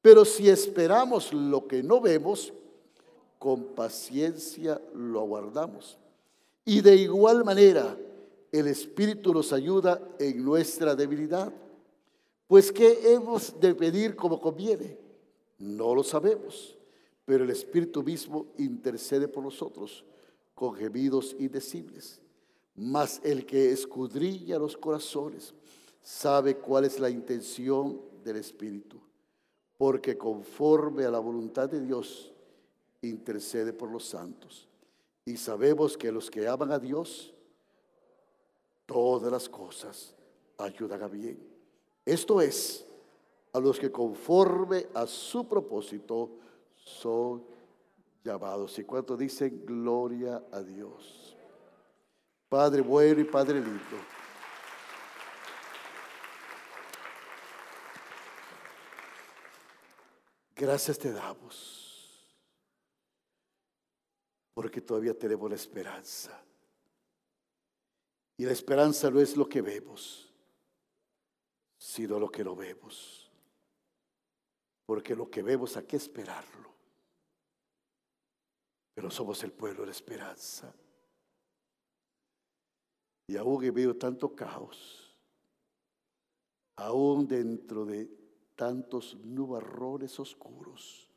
Pero 0.00 0.24
si 0.24 0.48
esperamos 0.48 1.34
lo 1.34 1.66
que 1.66 1.82
no 1.82 2.00
vemos, 2.00 2.54
con 3.38 3.74
paciencia 3.74 4.80
lo 4.94 5.20
aguardamos. 5.20 5.98
Y 6.64 6.80
de 6.80 6.96
igual 6.96 7.44
manera, 7.44 7.96
el 8.52 8.66
Espíritu 8.66 9.32
nos 9.32 9.52
ayuda 9.52 10.00
en 10.18 10.44
nuestra 10.44 10.94
debilidad. 10.94 11.52
Pues 12.46 12.72
¿qué 12.72 13.12
hemos 13.12 13.58
de 13.60 13.74
pedir 13.74 14.16
como 14.16 14.40
conviene? 14.40 14.98
No 15.58 15.94
lo 15.94 16.02
sabemos, 16.02 16.76
pero 17.24 17.44
el 17.44 17.50
Espíritu 17.50 18.02
mismo 18.02 18.46
intercede 18.58 19.28
por 19.28 19.44
nosotros 19.44 20.04
con 20.54 20.74
gemidos 20.74 21.36
indecibles. 21.38 22.20
Mas 22.74 23.20
el 23.24 23.44
que 23.44 23.70
escudrilla 23.72 24.58
los 24.58 24.76
corazones 24.76 25.54
sabe 26.00 26.56
cuál 26.56 26.84
es 26.84 26.98
la 26.98 27.10
intención 27.10 28.00
del 28.24 28.36
Espíritu, 28.36 28.98
porque 29.76 30.16
conforme 30.16 31.04
a 31.04 31.10
la 31.10 31.18
voluntad 31.18 31.68
de 31.68 31.80
Dios 31.80 32.32
intercede 33.02 33.72
por 33.72 33.90
los 33.90 34.04
santos. 34.04 34.68
Y 35.24 35.36
sabemos 35.36 35.96
que 35.96 36.10
los 36.10 36.30
que 36.30 36.48
aman 36.48 36.72
a 36.72 36.78
Dios, 36.78 37.34
todas 38.86 39.30
las 39.30 39.48
cosas 39.48 40.14
ayudan 40.56 41.02
a 41.02 41.08
bien. 41.08 41.38
Esto 42.04 42.40
es, 42.40 42.86
a 43.52 43.60
los 43.60 43.78
que 43.78 43.92
conforme 43.92 44.86
a 44.94 45.06
su 45.06 45.46
propósito 45.46 46.30
son 46.76 47.44
llamados. 48.24 48.78
¿Y 48.78 48.84
cuánto 48.84 49.16
dicen 49.16 49.64
gloria 49.64 50.42
a 50.50 50.60
Dios? 50.60 51.36
Padre 52.48 52.80
bueno 52.80 53.20
y 53.20 53.24
Padre 53.24 53.60
lindo. 53.60 53.96
Gracias 60.56 60.98
te 60.98 61.12
damos, 61.12 61.87
porque 64.58 64.80
todavía 64.80 65.16
tenemos 65.16 65.48
la 65.48 65.54
esperanza. 65.54 66.44
Y 68.36 68.44
la 68.44 68.50
esperanza 68.50 69.08
no 69.08 69.20
es 69.20 69.36
lo 69.36 69.48
que 69.48 69.62
vemos, 69.62 70.34
sino 71.78 72.18
lo 72.18 72.28
que 72.28 72.42
no 72.42 72.56
vemos. 72.56 73.30
Porque 74.84 75.14
lo 75.14 75.30
que 75.30 75.44
vemos 75.44 75.76
hay 75.76 75.84
que 75.84 75.96
esperarlo. 75.96 76.74
Pero 78.94 79.12
somos 79.12 79.44
el 79.44 79.52
pueblo 79.52 79.82
de 79.82 79.86
la 79.86 79.92
esperanza. 79.92 80.74
Y 83.28 83.36
aún 83.36 83.62
he 83.62 83.70
medio 83.70 83.96
tanto 83.96 84.34
caos, 84.34 85.16
aún 86.74 87.28
dentro 87.28 87.86
de 87.86 88.10
tantos 88.56 89.14
nubarrones 89.18 90.18
oscuros, 90.18 91.07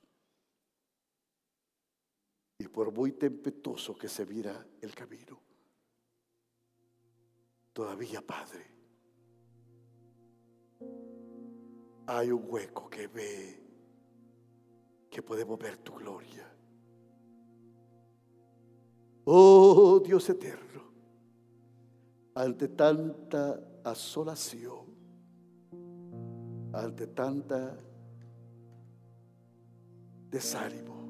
y 2.62 2.68
por 2.68 2.92
muy 2.94 3.14
tempestuoso 3.14 3.96
que 3.96 4.08
se 4.08 4.24
mira 4.24 4.64
el 4.82 4.94
camino, 4.94 5.42
todavía, 7.74 8.22
Padre, 8.22 8.68
hay 12.06 12.32
un 12.32 12.44
hueco 12.48 12.88
que 12.88 13.08
ve 13.08 13.64
que 15.10 15.24
podemos 15.24 15.58
ver 15.58 15.78
tu 15.80 15.96
gloria. 15.96 16.48
Oh 19.26 20.00
Dios 20.00 20.30
eterno, 20.30 20.84
ante 22.36 22.68
tanta 22.68 23.60
asolación, 23.84 24.86
ante 26.74 27.08
tanta 27.08 27.76
desánimo, 30.30 31.01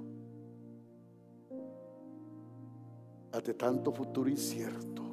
ante 3.32 3.54
tanto 3.54 3.92
futuro 3.92 4.30
incierto, 4.30 5.04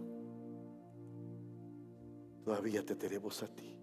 todavía 2.44 2.84
te 2.84 2.96
tenemos 2.96 3.42
a 3.42 3.48
ti. 3.48 3.76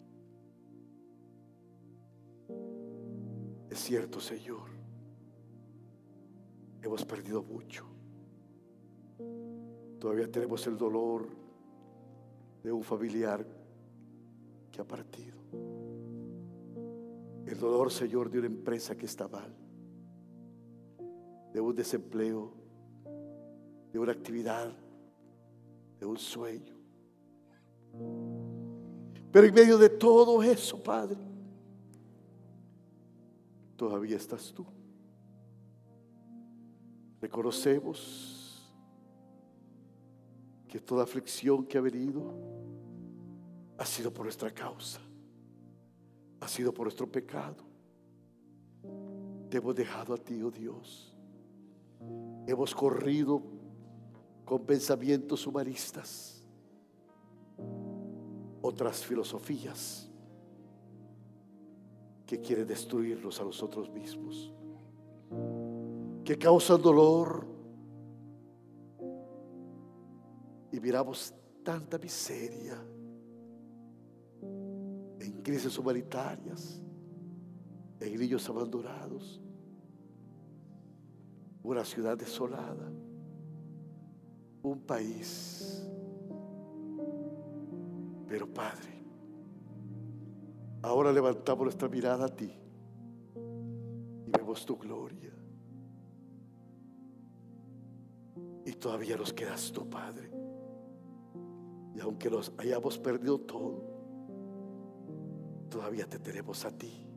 Es 3.69 3.79
cierto, 3.79 4.19
Señor, 4.19 4.69
hemos 6.81 7.03
perdido 7.05 7.43
mucho. 7.43 7.85
Todavía 9.99 10.31
tenemos 10.31 10.65
el 10.67 10.77
dolor 10.77 11.27
de 12.63 12.71
un 12.71 12.83
familiar 12.83 13.45
que 14.71 14.81
ha 14.81 14.85
partido. 14.85 15.37
El 17.45 17.59
dolor, 17.59 17.91
Señor, 17.91 18.29
de 18.29 18.39
una 18.39 18.47
empresa 18.47 18.95
que 18.95 19.05
está 19.05 19.27
mal. 19.27 19.55
De 21.53 21.61
un 21.61 21.75
desempleo, 21.75 22.64
de 23.95 23.99
una 23.99 24.11
actividad, 24.11 24.75
de 25.97 26.05
un 26.05 26.17
sueño. 26.17 26.75
Pero 29.31 29.47
en 29.47 29.53
medio 29.53 29.77
de 29.77 29.87
todo 29.87 30.43
eso, 30.43 30.83
Padre, 30.83 31.17
todavía 33.77 34.17
estás 34.17 34.51
tú. 34.53 34.65
Reconocemos 37.21 38.69
que 40.67 40.81
toda 40.81 41.03
aflicción 41.03 41.65
que 41.65 41.77
ha 41.77 41.81
venido 41.81 42.33
ha 43.77 43.85
sido 43.85 44.11
por 44.11 44.25
nuestra 44.25 44.51
causa, 44.53 44.99
ha 46.41 46.49
sido 46.49 46.73
por 46.73 46.87
nuestro 46.87 47.09
pecado. 47.09 47.63
Te 49.49 49.55
hemos 49.55 49.73
dejado 49.73 50.13
a 50.13 50.17
ti, 50.17 50.41
oh 50.41 50.51
Dios. 50.51 51.15
Hemos 52.45 52.75
corrido 52.75 53.54
con 54.45 54.63
pensamientos 54.65 55.45
humanistas 55.47 56.35
otras 58.61 59.03
filosofías 59.03 60.09
que 62.25 62.39
quieren 62.39 62.65
destruirnos 62.65 63.39
a 63.39 63.43
nosotros 63.43 63.89
mismos, 63.91 64.51
que 66.23 66.37
causan 66.37 66.81
dolor. 66.81 67.45
Y 70.71 70.79
miramos 70.79 71.33
tanta 71.63 71.97
miseria 71.97 72.75
en 74.41 75.41
crisis 75.41 75.77
humanitarias, 75.77 76.81
en 77.99 78.19
niños 78.19 78.49
abandonados, 78.49 79.41
una 81.63 81.85
ciudad 81.85 82.17
desolada, 82.17 82.91
un 84.71 84.79
país 84.79 85.85
pero 88.27 88.47
Padre, 88.47 88.93
ahora 90.81 91.11
levantamos 91.11 91.63
nuestra 91.63 91.87
mirada 91.87 92.25
a 92.25 92.29
ti 92.29 92.51
y 94.25 94.31
vemos 94.31 94.65
tu 94.65 94.77
gloria. 94.77 95.31
Y 98.65 98.73
todavía 98.73 99.15
nos 99.15 99.31
quedas 99.31 99.71
tú, 99.71 99.87
Padre. 99.87 100.31
Y 101.93 101.99
aunque 101.99 102.29
nos 102.29 102.51
hayamos 102.57 102.97
perdido 102.97 103.37
todo, 103.39 103.83
todavía 105.69 106.07
te 106.07 106.17
tenemos 106.17 106.65
a 106.65 106.71
ti. 106.71 107.07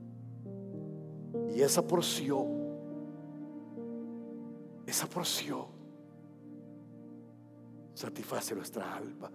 Y 1.54 1.62
esa 1.62 1.86
porción, 1.86 2.46
esa 4.86 5.08
porción, 5.08 5.66
satisface 7.98 8.54
nuestra 8.54 8.94
alma. 8.94 9.28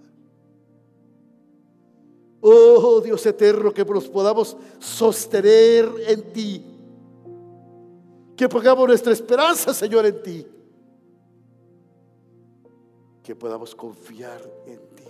Oh 2.39 3.01
Dios 3.01 3.26
eterno, 3.26 3.74
que 3.74 3.84
nos 3.84 4.07
podamos 4.07 4.55
sostener 4.80 5.89
en 6.07 6.34
ti. 6.34 6.66
Que 8.36 8.47
pongamos 8.49 8.88
nuestra 8.88 9.14
esperanza, 9.14 9.74
Señor, 9.74 10.05
en 10.05 10.24
ti. 10.24 10.47
Que 13.22 13.36
podamos 13.36 13.76
confiar 13.76 14.41
en 14.66 14.80
ti. 14.95 15.03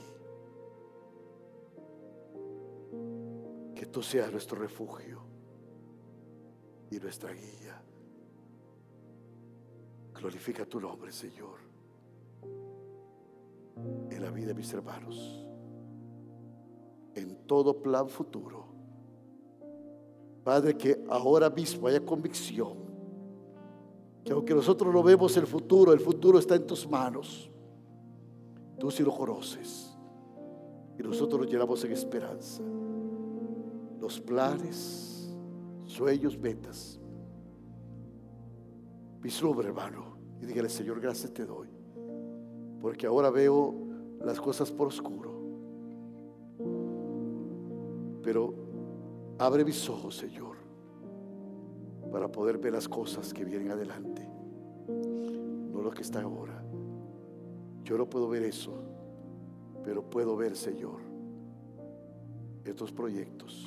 Que 3.76 3.86
tú 3.86 4.01
seas 4.01 4.32
nuestro 4.32 4.60
refugio 4.60 5.22
y 6.89 6.99
nuestra 6.99 7.32
guía. 7.32 7.82
Glorifica 10.14 10.66
tu 10.66 10.80
nombre, 10.80 11.12
Señor, 11.12 11.62
en 14.10 14.22
la 14.22 14.32
vida 14.32 14.48
de 14.48 14.54
mis 14.54 14.72
hermanos, 14.74 15.46
en 17.16 17.36
todo 17.48 17.82
plan 17.82 18.08
futuro. 18.08 18.74
Padre, 20.44 20.78
que 20.78 21.04
ahora 21.10 21.50
mismo 21.50 21.88
haya 21.88 22.04
convicción. 22.06 22.84
Que 24.24 24.34
aunque 24.34 24.54
nosotros 24.54 24.94
no 24.94 25.02
vemos 25.04 25.36
el 25.38 25.48
futuro, 25.48 25.94
el 25.94 26.00
futuro 26.00 26.38
está 26.38 26.56
en 26.56 26.66
tus 26.66 26.90
manos. 26.90 27.50
Tú 28.78 28.92
sí 28.92 29.04
lo 29.04 29.16
conoces. 29.16 29.98
Y 30.98 31.04
nosotros 31.04 31.42
nos 31.42 31.50
llenamos 31.50 31.84
en 31.86 31.92
esperanza. 31.92 32.62
Los 34.00 34.20
planes, 34.20 35.34
sueños, 35.86 36.38
metas. 36.38 37.00
Vislumbre, 39.22 39.70
hermano. 39.70 40.18
Y 40.42 40.46
dígale, 40.46 40.70
Señor, 40.70 41.00
gracias 41.00 41.34
te 41.34 41.46
doy. 41.46 41.73
Porque 42.84 43.08
ahora 43.08 43.30
veo 43.30 43.74
las 44.26 44.42
cosas 44.42 44.70
por 44.70 44.88
oscuro. 44.88 45.32
Pero 48.22 48.54
abre 49.40 49.64
mis 49.64 49.90
ojos, 49.90 50.18
Señor, 50.18 50.58
para 52.12 52.30
poder 52.30 52.58
ver 52.58 52.74
las 52.74 52.90
cosas 52.90 53.34
que 53.34 53.46
vienen 53.46 53.72
adelante, 53.72 54.28
no 55.72 55.82
lo 55.82 55.92
que 55.92 56.02
está 56.02 56.24
ahora. 56.24 56.62
Yo 57.86 57.98
no 57.98 58.10
puedo 58.10 58.28
ver 58.28 58.44
eso, 58.44 58.74
pero 59.86 60.04
puedo 60.04 60.36
ver, 60.36 60.58
Señor, 60.58 61.00
estos 62.66 62.92
proyectos. 62.92 63.66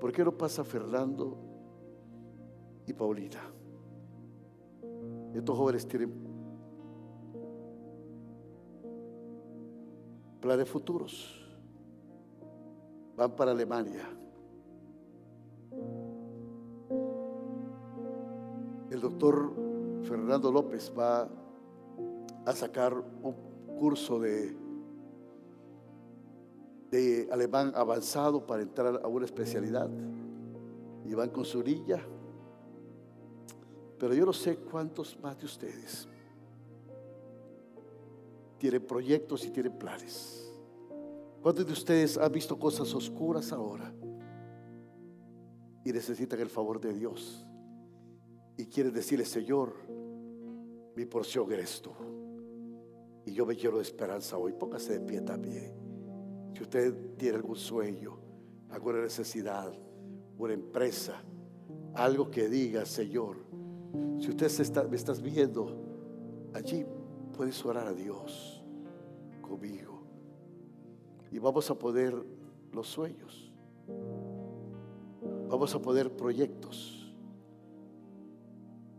¿Por 0.00 0.12
qué 0.12 0.22
no 0.22 0.38
pasa 0.38 0.62
Fernando 0.62 1.36
y 2.86 2.92
Paulina? 2.92 3.40
Estos 5.34 5.58
jóvenes 5.58 5.88
tienen 5.88 6.31
planes 10.42 10.68
futuros 10.68 11.38
van 13.16 13.30
para 13.36 13.52
Alemania. 13.52 14.02
El 18.90 19.00
doctor 19.00 19.52
Fernando 20.02 20.50
López 20.50 20.92
va 20.98 21.28
a 22.44 22.52
sacar 22.52 22.92
un 22.92 23.34
curso 23.78 24.18
de, 24.18 24.56
de 26.90 27.28
alemán 27.30 27.72
avanzado 27.74 28.44
para 28.44 28.62
entrar 28.62 29.00
a 29.02 29.08
una 29.08 29.24
especialidad. 29.24 29.88
Y 31.04 31.14
van 31.14 31.30
con 31.30 31.44
su 31.44 31.60
orilla. 31.60 32.00
Pero 33.98 34.14
yo 34.14 34.26
no 34.26 34.32
sé 34.32 34.56
cuántos 34.56 35.18
más 35.20 35.38
de 35.38 35.46
ustedes 35.46 36.08
tienen 38.62 38.86
proyectos 38.86 39.44
y 39.44 39.50
tienen 39.50 39.76
planes. 39.76 40.48
¿Cuántos 41.42 41.66
de 41.66 41.72
ustedes 41.72 42.16
han 42.16 42.30
visto 42.30 42.56
cosas 42.56 42.94
oscuras 42.94 43.50
ahora 43.50 43.92
y 45.84 45.90
necesitan 45.90 46.38
el 46.38 46.48
favor 46.48 46.80
de 46.80 46.94
Dios? 46.94 47.44
Y 48.56 48.66
quieren 48.66 48.92
decirle, 48.92 49.24
Señor, 49.24 49.74
mi 50.94 51.04
porción 51.06 51.50
eres 51.50 51.82
tú. 51.82 51.90
Y 53.26 53.32
yo 53.32 53.44
me 53.46 53.56
quiero 53.56 53.78
de 53.78 53.82
esperanza 53.82 54.38
hoy. 54.38 54.52
Póngase 54.52 54.92
de 54.92 55.00
pie 55.00 55.22
también. 55.22 55.74
Si 56.54 56.62
usted 56.62 57.16
tiene 57.16 57.38
algún 57.38 57.56
sueño, 57.56 58.16
alguna 58.70 59.00
necesidad, 59.00 59.72
una 60.38 60.52
empresa, 60.52 61.20
algo 61.94 62.30
que 62.30 62.48
diga, 62.48 62.86
Señor, 62.86 63.38
si 64.20 64.28
usted 64.28 64.46
está, 64.46 64.84
me 64.84 64.94
estás 64.94 65.20
viendo 65.20 66.52
allí, 66.54 66.86
puedes 67.32 67.64
orar 67.64 67.86
a 67.86 67.92
Dios 67.92 68.62
conmigo 69.40 70.02
y 71.32 71.38
vamos 71.38 71.70
a 71.70 71.74
poder 71.74 72.14
los 72.72 72.88
sueños. 72.88 73.50
Vamos 75.48 75.74
a 75.74 75.80
poder 75.80 76.14
proyectos. 76.14 77.12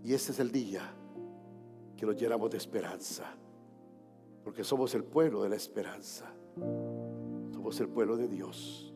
Y 0.03 0.13
este 0.13 0.31
es 0.31 0.39
el 0.39 0.51
día 0.51 0.81
que 1.95 2.05
nos 2.05 2.15
llenamos 2.15 2.49
de 2.49 2.57
esperanza. 2.57 3.25
Porque 4.43 4.63
somos 4.63 4.93
el 4.95 5.03
pueblo 5.03 5.43
de 5.43 5.49
la 5.49 5.55
esperanza. 5.55 6.33
Somos 7.51 7.79
el 7.79 7.87
pueblo 7.87 8.17
de 8.17 8.27
Dios. 8.27 8.93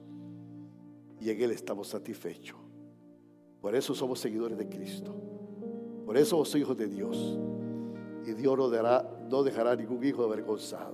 Y 1.19 1.29
en 1.29 1.41
Él 1.41 1.51
estamos 1.51 1.88
satisfechos. 1.88 2.57
Por 3.61 3.75
eso 3.75 3.93
somos 3.93 4.19
seguidores 4.19 4.57
de 4.57 4.67
Cristo. 4.67 5.15
Por 6.05 6.17
eso 6.17 6.31
somos 6.31 6.55
hijos 6.55 6.77
de 6.77 6.88
Dios. 6.88 7.39
Y 8.25 8.33
Dios 8.33 8.57
no, 8.57 8.69
no 9.30 9.43
dejará 9.43 9.75
ningún 9.75 10.03
hijo 10.03 10.23
avergonzado. 10.23 10.93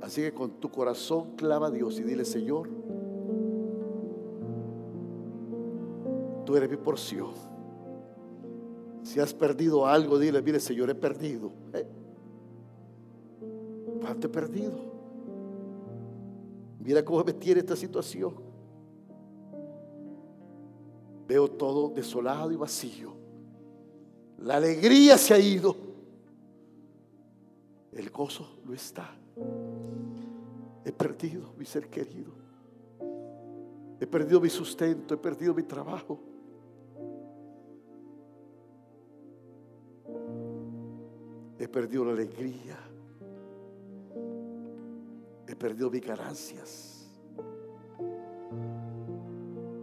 Así 0.00 0.20
que 0.22 0.32
con 0.32 0.60
tu 0.60 0.70
corazón 0.70 1.32
clama 1.36 1.66
a 1.66 1.70
Dios 1.70 1.98
y 1.98 2.02
dile, 2.02 2.24
Señor, 2.24 2.68
tú 6.44 6.56
eres 6.56 6.70
mi 6.70 6.76
porción. 6.76 7.30
Si 9.02 9.20
has 9.20 9.32
perdido 9.32 9.86
algo, 9.86 10.18
dile, 10.18 10.42
mire, 10.42 10.60
Señor, 10.60 10.90
he 10.90 10.94
perdido. 10.94 11.52
¿Eh? 11.72 11.86
¿Cuánto 14.00 14.26
he 14.26 14.30
perdido? 14.30 14.74
Mira 16.80 17.04
cómo 17.04 17.24
me 17.24 17.32
tiene 17.32 17.60
esta 17.60 17.76
situación. 17.76 18.34
Veo 21.26 21.48
todo 21.48 21.88
desolado 21.88 22.52
y 22.52 22.56
vacío. 22.56 23.12
La 24.38 24.56
alegría 24.56 25.18
se 25.18 25.34
ha 25.34 25.38
ido. 25.38 25.74
El 27.96 28.10
gozo 28.10 28.58
no 28.66 28.74
está. 28.74 29.10
He 30.84 30.92
perdido 30.92 31.54
mi 31.58 31.64
ser 31.64 31.88
querido. 31.88 32.30
He 33.98 34.06
perdido 34.06 34.38
mi 34.38 34.50
sustento, 34.50 35.14
he 35.14 35.16
perdido 35.16 35.54
mi 35.54 35.62
trabajo. 35.62 36.20
He 41.58 41.66
perdido 41.66 42.04
la 42.04 42.12
alegría. 42.12 42.78
He 45.48 45.56
perdido 45.56 45.90
mis 45.90 46.06
ganancias. 46.06 47.10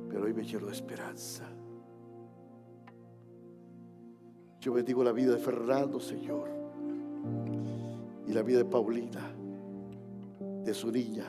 Pero 0.07 0.26
hoy 0.26 0.34
me 0.34 0.43
lleno 0.43 0.68
de 0.68 0.74
esperanza. 0.74 1.49
Yo 4.59 4.72
bendigo 4.72 5.03
la 5.03 5.11
vida 5.11 5.34
de 5.34 5.39
Fernando, 5.39 5.99
Señor, 5.99 6.53
la 8.34 8.41
vida 8.41 8.59
de 8.59 8.65
Paulina 8.65 9.34
de 10.63 10.73
su 10.73 10.91
niña. 10.91 11.25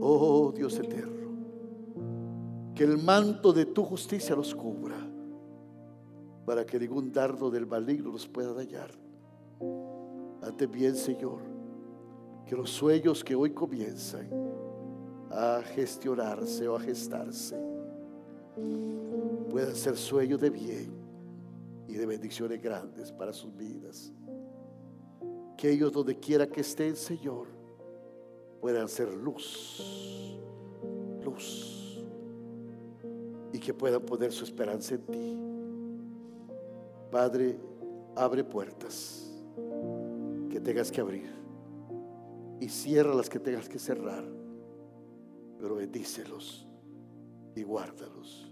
Oh 0.00 0.52
Dios 0.54 0.78
eterno, 0.78 1.28
que 2.74 2.84
el 2.84 2.98
manto 2.98 3.52
de 3.52 3.66
tu 3.66 3.84
justicia 3.84 4.34
los 4.34 4.54
cubra 4.54 4.96
para 6.46 6.64
que 6.64 6.78
ningún 6.78 7.12
dardo 7.12 7.50
del 7.50 7.66
maligno 7.66 8.10
los 8.10 8.26
pueda 8.26 8.52
dañar. 8.52 8.90
Ante 10.42 10.66
bien, 10.66 10.96
Señor, 10.96 11.40
que 12.46 12.56
los 12.56 12.70
sueños 12.70 13.22
que 13.22 13.34
hoy 13.34 13.50
comienzan 13.50 14.28
a 15.30 15.60
gestionarse 15.62 16.66
o 16.66 16.76
a 16.76 16.80
gestarse 16.80 17.56
puedan 19.48 19.76
ser 19.76 19.96
sueños 19.96 20.40
de 20.40 20.50
bien 20.50 20.92
y 21.86 21.94
de 21.94 22.06
bendiciones 22.06 22.60
grandes 22.60 23.12
para 23.12 23.32
sus 23.32 23.54
vidas 23.54 24.12
que 25.60 25.70
ellos 25.70 25.92
donde 25.92 26.18
quiera 26.18 26.46
que 26.46 26.62
estén, 26.62 26.96
Señor, 26.96 27.46
puedan 28.62 28.88
ser 28.88 29.12
luz, 29.12 30.38
luz, 31.22 32.02
y 33.52 33.58
que 33.58 33.74
puedan 33.74 34.00
poner 34.00 34.32
su 34.32 34.44
esperanza 34.44 34.94
en 34.94 35.02
ti. 35.02 35.36
Padre, 37.10 37.60
abre 38.16 38.42
puertas 38.42 39.30
que 40.48 40.60
tengas 40.60 40.90
que 40.90 41.02
abrir 41.02 41.30
y 42.58 42.66
cierra 42.70 43.14
las 43.14 43.28
que 43.28 43.38
tengas 43.38 43.68
que 43.68 43.78
cerrar, 43.78 44.24
pero 45.58 45.74
bendícelos 45.74 46.66
y 47.54 47.62
guárdalos. 47.64 48.50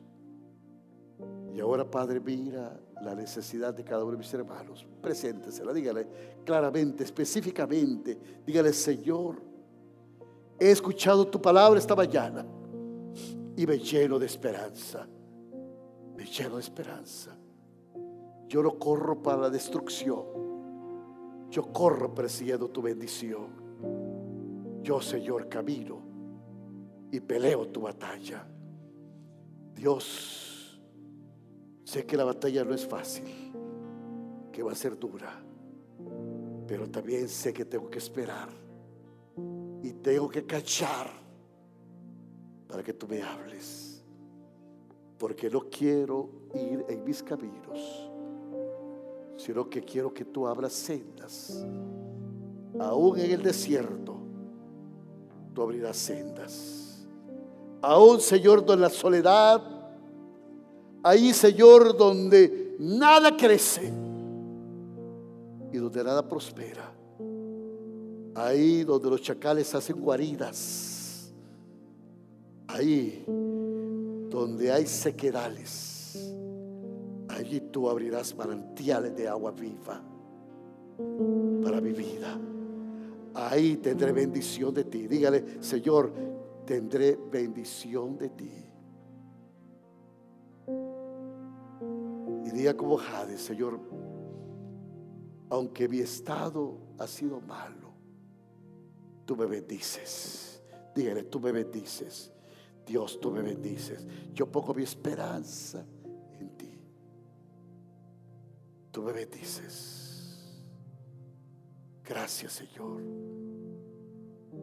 Y 1.55 1.61
ahora, 1.61 1.91
Padre, 1.91 2.21
mira 2.21 2.79
la 3.03 3.15
necesidad 3.15 3.75
de 3.75 3.85
cada 3.85 4.03
uno 4.03 4.13
de 4.13 4.19
mis 4.19 4.35
hermanos. 4.35 4.87
Preséntesela, 5.01 5.73
dígale 5.73 6.07
claramente, 6.45 7.05
específicamente. 7.05 8.19
Dígale, 8.45 8.73
Señor, 8.73 9.41
he 10.59 10.71
escuchado 10.71 11.27
tu 11.27 11.41
palabra 11.41 11.79
esta 11.79 11.95
mañana 11.95 12.45
y 13.57 13.67
me 13.67 13.79
lleno 13.79 14.19
de 14.19 14.27
esperanza. 14.27 15.07
Me 16.17 16.25
lleno 16.25 16.57
de 16.57 16.63
esperanza. 16.63 17.37
Yo 18.49 18.63
no 18.63 18.79
corro 18.79 19.23
para 19.23 19.43
la 19.43 19.51
destrucción. 19.51 20.25
Yo 21.51 21.73
corro 21.73 22.15
persiguiendo 22.15 22.69
tu 22.69 22.83
bendición. 22.83 24.81
Yo, 24.83 25.01
Señor, 25.01 25.49
camino 25.49 26.01
y 27.11 27.21
peleo 27.21 27.69
tu 27.69 27.83
batalla. 27.83 28.47
Dios 29.75 30.58
Sé 31.89 32.05
que 32.05 32.19
la 32.19 32.25
batalla 32.25 32.65
no 32.65 32.75
es 32.75 32.87
fácil, 32.87 33.25
que 34.53 34.63
va 34.63 34.73
a 34.73 34.75
ser 34.75 34.99
dura, 34.99 35.43
pero 36.67 36.87
también 36.91 37.31
sé 37.31 37.55
que 37.55 37.65
tengo 37.65 37.89
que 37.89 37.97
esperar 37.97 38.51
y 39.83 39.95
tengo 39.95 40.29
que 40.29 40.45
cachar 40.45 41.07
para 42.69 42.83
que 42.83 42.93
tú 42.93 43.09
me 43.09 43.23
hables. 43.23 44.05
Porque 45.17 45.49
no 45.49 45.61
quiero 45.61 46.29
ir 46.53 46.85
en 46.91 47.05
mis 47.05 47.23
caminos, 47.23 48.11
sino 49.39 49.71
que 49.71 49.81
quiero 49.81 50.13
que 50.13 50.27
tú 50.27 50.47
abras 50.47 50.75
sendas. 50.75 51.67
Aún 52.79 53.19
en 53.19 53.31
el 53.31 53.43
desierto, 53.43 54.15
tú 55.55 55.63
abrirás 55.63 55.97
sendas. 55.97 57.09
Aún, 57.81 58.21
Señor, 58.21 58.67
en 58.69 58.81
la 58.83 58.91
soledad, 58.91 59.78
ahí, 61.09 61.33
Señor, 61.33 61.97
donde 61.97 62.77
nada 62.79 63.37
crece 63.37 63.93
y 65.73 65.77
donde 65.77 66.05
nada 66.05 66.27
prospera. 66.29 66.93
Ahí 68.35 68.85
donde 68.85 69.11
los 69.11 69.23
chacales 69.23 69.75
hacen 69.75 70.01
guaridas. 70.01 71.33
Ahí 72.69 73.25
donde 74.29 74.71
hay 74.71 74.87
sequedales. 74.87 76.33
Allí 77.29 77.61
tú 77.73 77.89
abrirás 77.89 78.37
manantiales 78.37 79.17
de 79.17 79.29
agua 79.29 79.53
viva 79.53 80.03
para 81.63 81.81
mi 81.81 81.93
vida. 81.93 82.39
Ahí 83.35 83.77
tendré 83.77 84.13
bendición 84.13 84.75
de 84.75 84.85
ti. 84.85 85.07
Dígale, 85.07 85.63
Señor, 85.63 86.13
tendré 86.65 87.19
bendición 87.31 88.19
de 88.19 88.29
ti. 88.31 88.68
Diga 92.59 92.77
como 92.77 92.97
Jade, 92.97 93.39
Señor, 93.39 93.81
aunque 95.49 95.89
mi 95.89 96.01
estado 96.01 96.79
ha 96.99 97.07
sido 97.07 97.41
malo, 97.41 97.95
tú 99.25 99.37
me 99.37 99.47
bendices. 99.47 100.61
Dígale, 100.95 101.23
tú 101.23 101.39
me 101.39 101.53
bendices. 101.53 102.33
Dios, 102.85 103.21
tú 103.21 103.31
me 103.31 103.43
bendices. 103.43 104.07
Yo 104.33 104.51
pongo 104.51 104.75
mi 104.75 104.83
esperanza 104.83 105.85
en 106.41 106.57
ti. 106.57 106.81
Tú 108.91 109.03
me 109.03 109.13
bendices. 109.13 110.65
Gracias, 112.05 112.55
Señor. 112.55 113.03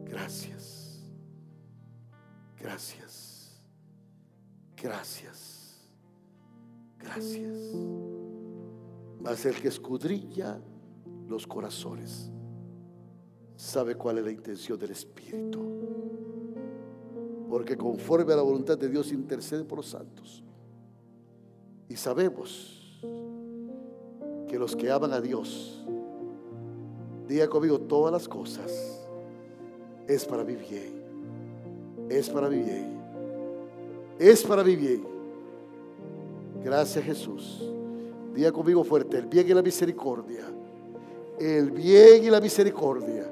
Gracias. 0.04 1.00
Gracias. 2.58 3.62
Gracias. 4.76 5.55
Gracias. 7.06 7.56
Mas 9.20 9.44
el 9.46 9.60
que 9.60 9.68
escudrilla 9.68 10.60
los 11.28 11.46
corazones 11.46 12.30
sabe 13.56 13.94
cuál 13.94 14.18
es 14.18 14.24
la 14.24 14.30
intención 14.30 14.78
del 14.78 14.90
Espíritu. 14.90 15.60
Porque 17.48 17.76
conforme 17.76 18.32
a 18.32 18.36
la 18.36 18.42
voluntad 18.42 18.76
de 18.76 18.88
Dios 18.88 19.12
intercede 19.12 19.64
por 19.64 19.78
los 19.78 19.86
santos. 19.86 20.42
Y 21.88 21.96
sabemos 21.96 23.00
que 24.48 24.58
los 24.58 24.74
que 24.76 24.90
aman 24.90 25.12
a 25.12 25.20
Dios, 25.20 25.84
diga 27.26 27.48
conmigo 27.48 27.80
todas 27.80 28.12
las 28.12 28.28
cosas, 28.28 29.00
es 30.06 30.24
para 30.24 30.44
mi 30.44 30.56
bien. 30.56 32.06
Es 32.08 32.30
para 32.30 32.48
mi 32.48 32.58
bien. 32.58 33.00
Es 34.18 34.42
para 34.44 34.62
mi 34.62 34.76
bien. 34.76 35.15
Gracias 36.66 37.04
Jesús. 37.04 37.62
Diga 38.34 38.50
conmigo 38.50 38.82
fuerte, 38.82 39.16
el 39.18 39.26
bien 39.26 39.48
y 39.48 39.54
la 39.54 39.62
misericordia. 39.62 40.46
El 41.38 41.70
bien 41.70 42.24
y 42.24 42.28
la 42.28 42.40
misericordia 42.40 43.24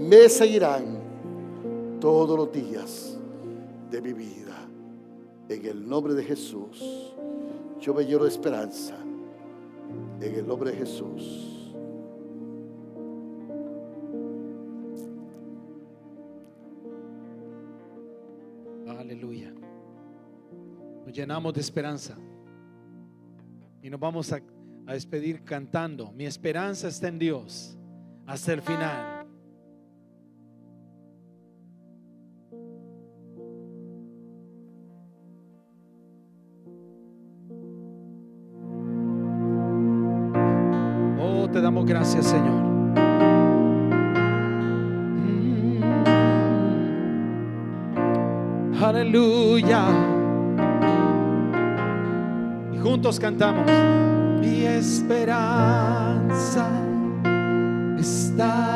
me 0.00 0.30
seguirán 0.30 1.98
todos 2.00 2.38
los 2.38 2.50
días 2.50 3.18
de 3.90 4.00
mi 4.00 4.14
vida. 4.14 4.66
En 5.46 5.66
el 5.66 5.86
nombre 5.86 6.14
de 6.14 6.24
Jesús, 6.24 7.12
yo 7.82 7.92
me 7.92 8.06
lleno 8.06 8.22
de 8.22 8.30
esperanza. 8.30 8.94
En 10.18 10.34
el 10.34 10.46
nombre 10.46 10.70
de 10.70 10.76
Jesús. 10.78 11.74
Aleluya. 18.86 19.52
Nos 21.04 21.12
llenamos 21.12 21.52
de 21.52 21.60
esperanza. 21.60 22.16
Y 23.88 23.90
nos 23.90 24.00
vamos 24.00 24.30
a, 24.34 24.42
despedir 24.92 25.44
cantando. 25.44 26.12
Mi 26.12 26.26
esperanza 26.26 26.88
está 26.88 27.08
en 27.08 27.18
Dios 27.18 27.78
hasta 28.26 28.52
el 28.52 28.60
final. 28.60 29.17
Juntos 53.08 53.20
cantamos. 53.20 53.64
Mi 54.40 54.66
esperanza 54.66 56.68
está 57.98 58.67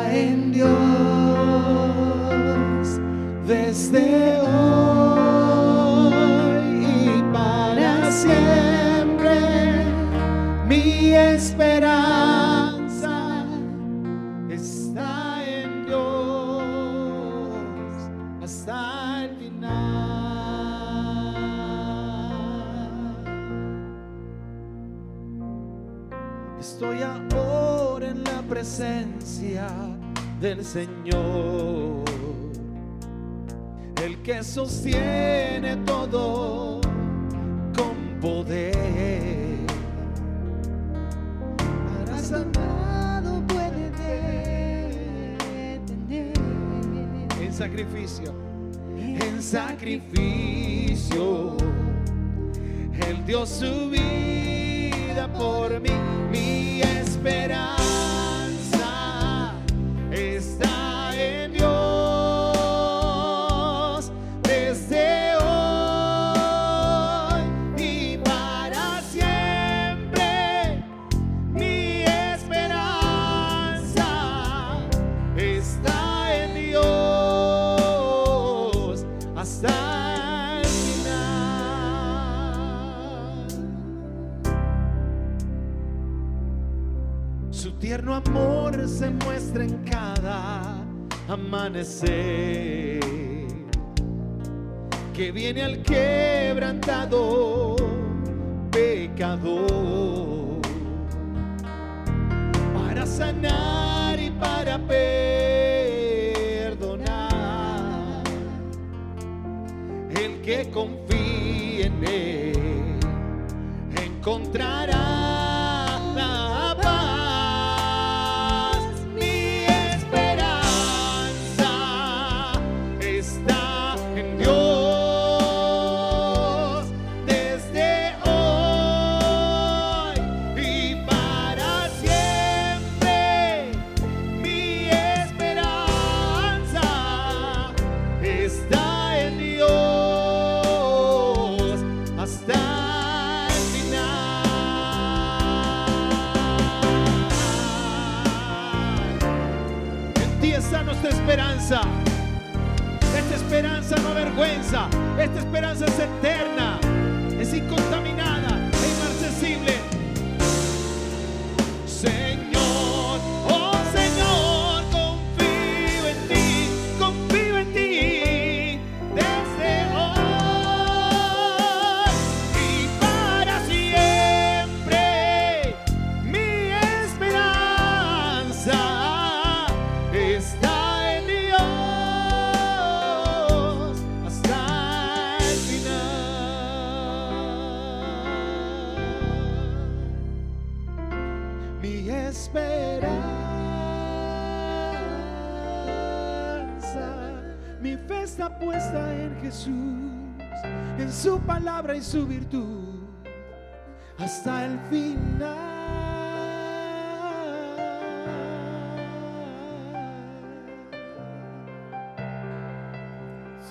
Señor, 30.63 32.05
el 34.01 34.21
que 34.23 34.41
sostiene 34.43 35.75
todo 35.85 36.79
con 37.75 37.95
poder. 38.21 39.59
Para 41.57 42.17
sanado 42.17 43.45
puede 43.45 43.91
detener 45.81 46.33
en 47.41 47.53
sacrificio, 47.53 48.33
en 48.97 49.43
sacrificio. 49.43 50.77
Él 53.05 53.25
dio 53.27 53.45
su 53.45 53.89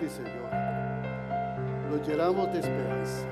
Sí, 0.03 0.09
Señor. 0.09 0.51
Nos 1.89 2.09
llenamos 2.09 2.53
de 2.53 2.59
esperanza. 2.59 3.25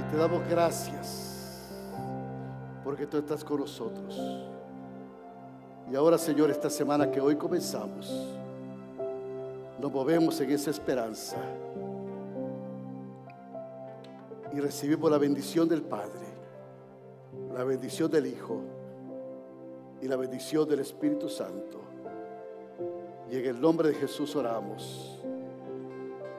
Y 0.00 0.10
te 0.10 0.16
damos 0.16 0.48
gracias 0.48 1.68
porque 2.82 3.06
tú 3.06 3.18
estás 3.18 3.44
con 3.44 3.60
nosotros. 3.60 4.18
Y 5.92 5.94
ahora, 5.94 6.16
Señor, 6.16 6.50
esta 6.50 6.70
semana 6.70 7.10
que 7.10 7.20
hoy 7.20 7.36
comenzamos, 7.36 8.10
nos 9.78 9.92
movemos 9.92 10.40
en 10.40 10.52
esa 10.52 10.70
esperanza. 10.70 11.36
Y 14.54 14.58
recibimos 14.58 15.10
la 15.10 15.18
bendición 15.18 15.68
del 15.68 15.82
Padre, 15.82 16.26
la 17.52 17.62
bendición 17.62 18.10
del 18.10 18.26
Hijo 18.26 18.62
y 20.00 20.08
la 20.08 20.16
bendición 20.16 20.66
del 20.66 20.80
Espíritu 20.80 21.28
Santo. 21.28 21.87
Y 23.30 23.36
en 23.36 23.46
el 23.46 23.60
nombre 23.60 23.88
de 23.88 23.94
Jesús 23.94 24.34
oramos. 24.36 25.18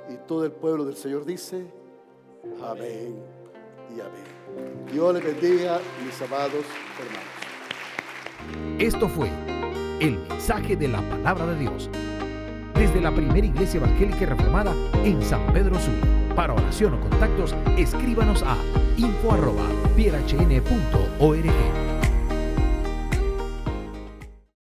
Y 0.09 0.15
todo 0.27 0.45
el 0.45 0.51
pueblo 0.51 0.85
del 0.85 0.95
Señor 0.95 1.25
dice, 1.25 1.65
amén 2.63 3.21
y 3.95 3.99
amén. 3.99 4.23
Dios 4.91 5.13
les 5.13 5.23
bendiga, 5.23 5.79
mis 6.03 6.19
amados 6.21 6.65
hermanos. 6.99 7.29
Esto 8.79 9.07
fue 9.07 9.29
el 9.99 10.17
mensaje 10.27 10.75
de 10.75 10.87
la 10.87 11.07
palabra 11.09 11.45
de 11.47 11.59
Dios 11.59 11.89
desde 12.73 13.01
la 13.01 13.13
primera 13.13 13.45
iglesia 13.45 13.77
evangélica 13.77 14.25
reformada 14.25 14.73
en 15.03 15.21
San 15.21 15.53
Pedro 15.53 15.75
Sula. 15.75 16.07
Para 16.35 16.53
oración 16.53 16.93
o 16.93 17.01
contactos, 17.01 17.53
escríbanos 17.77 18.41
a 18.41 18.57
info@pierhn.org. 18.97 21.88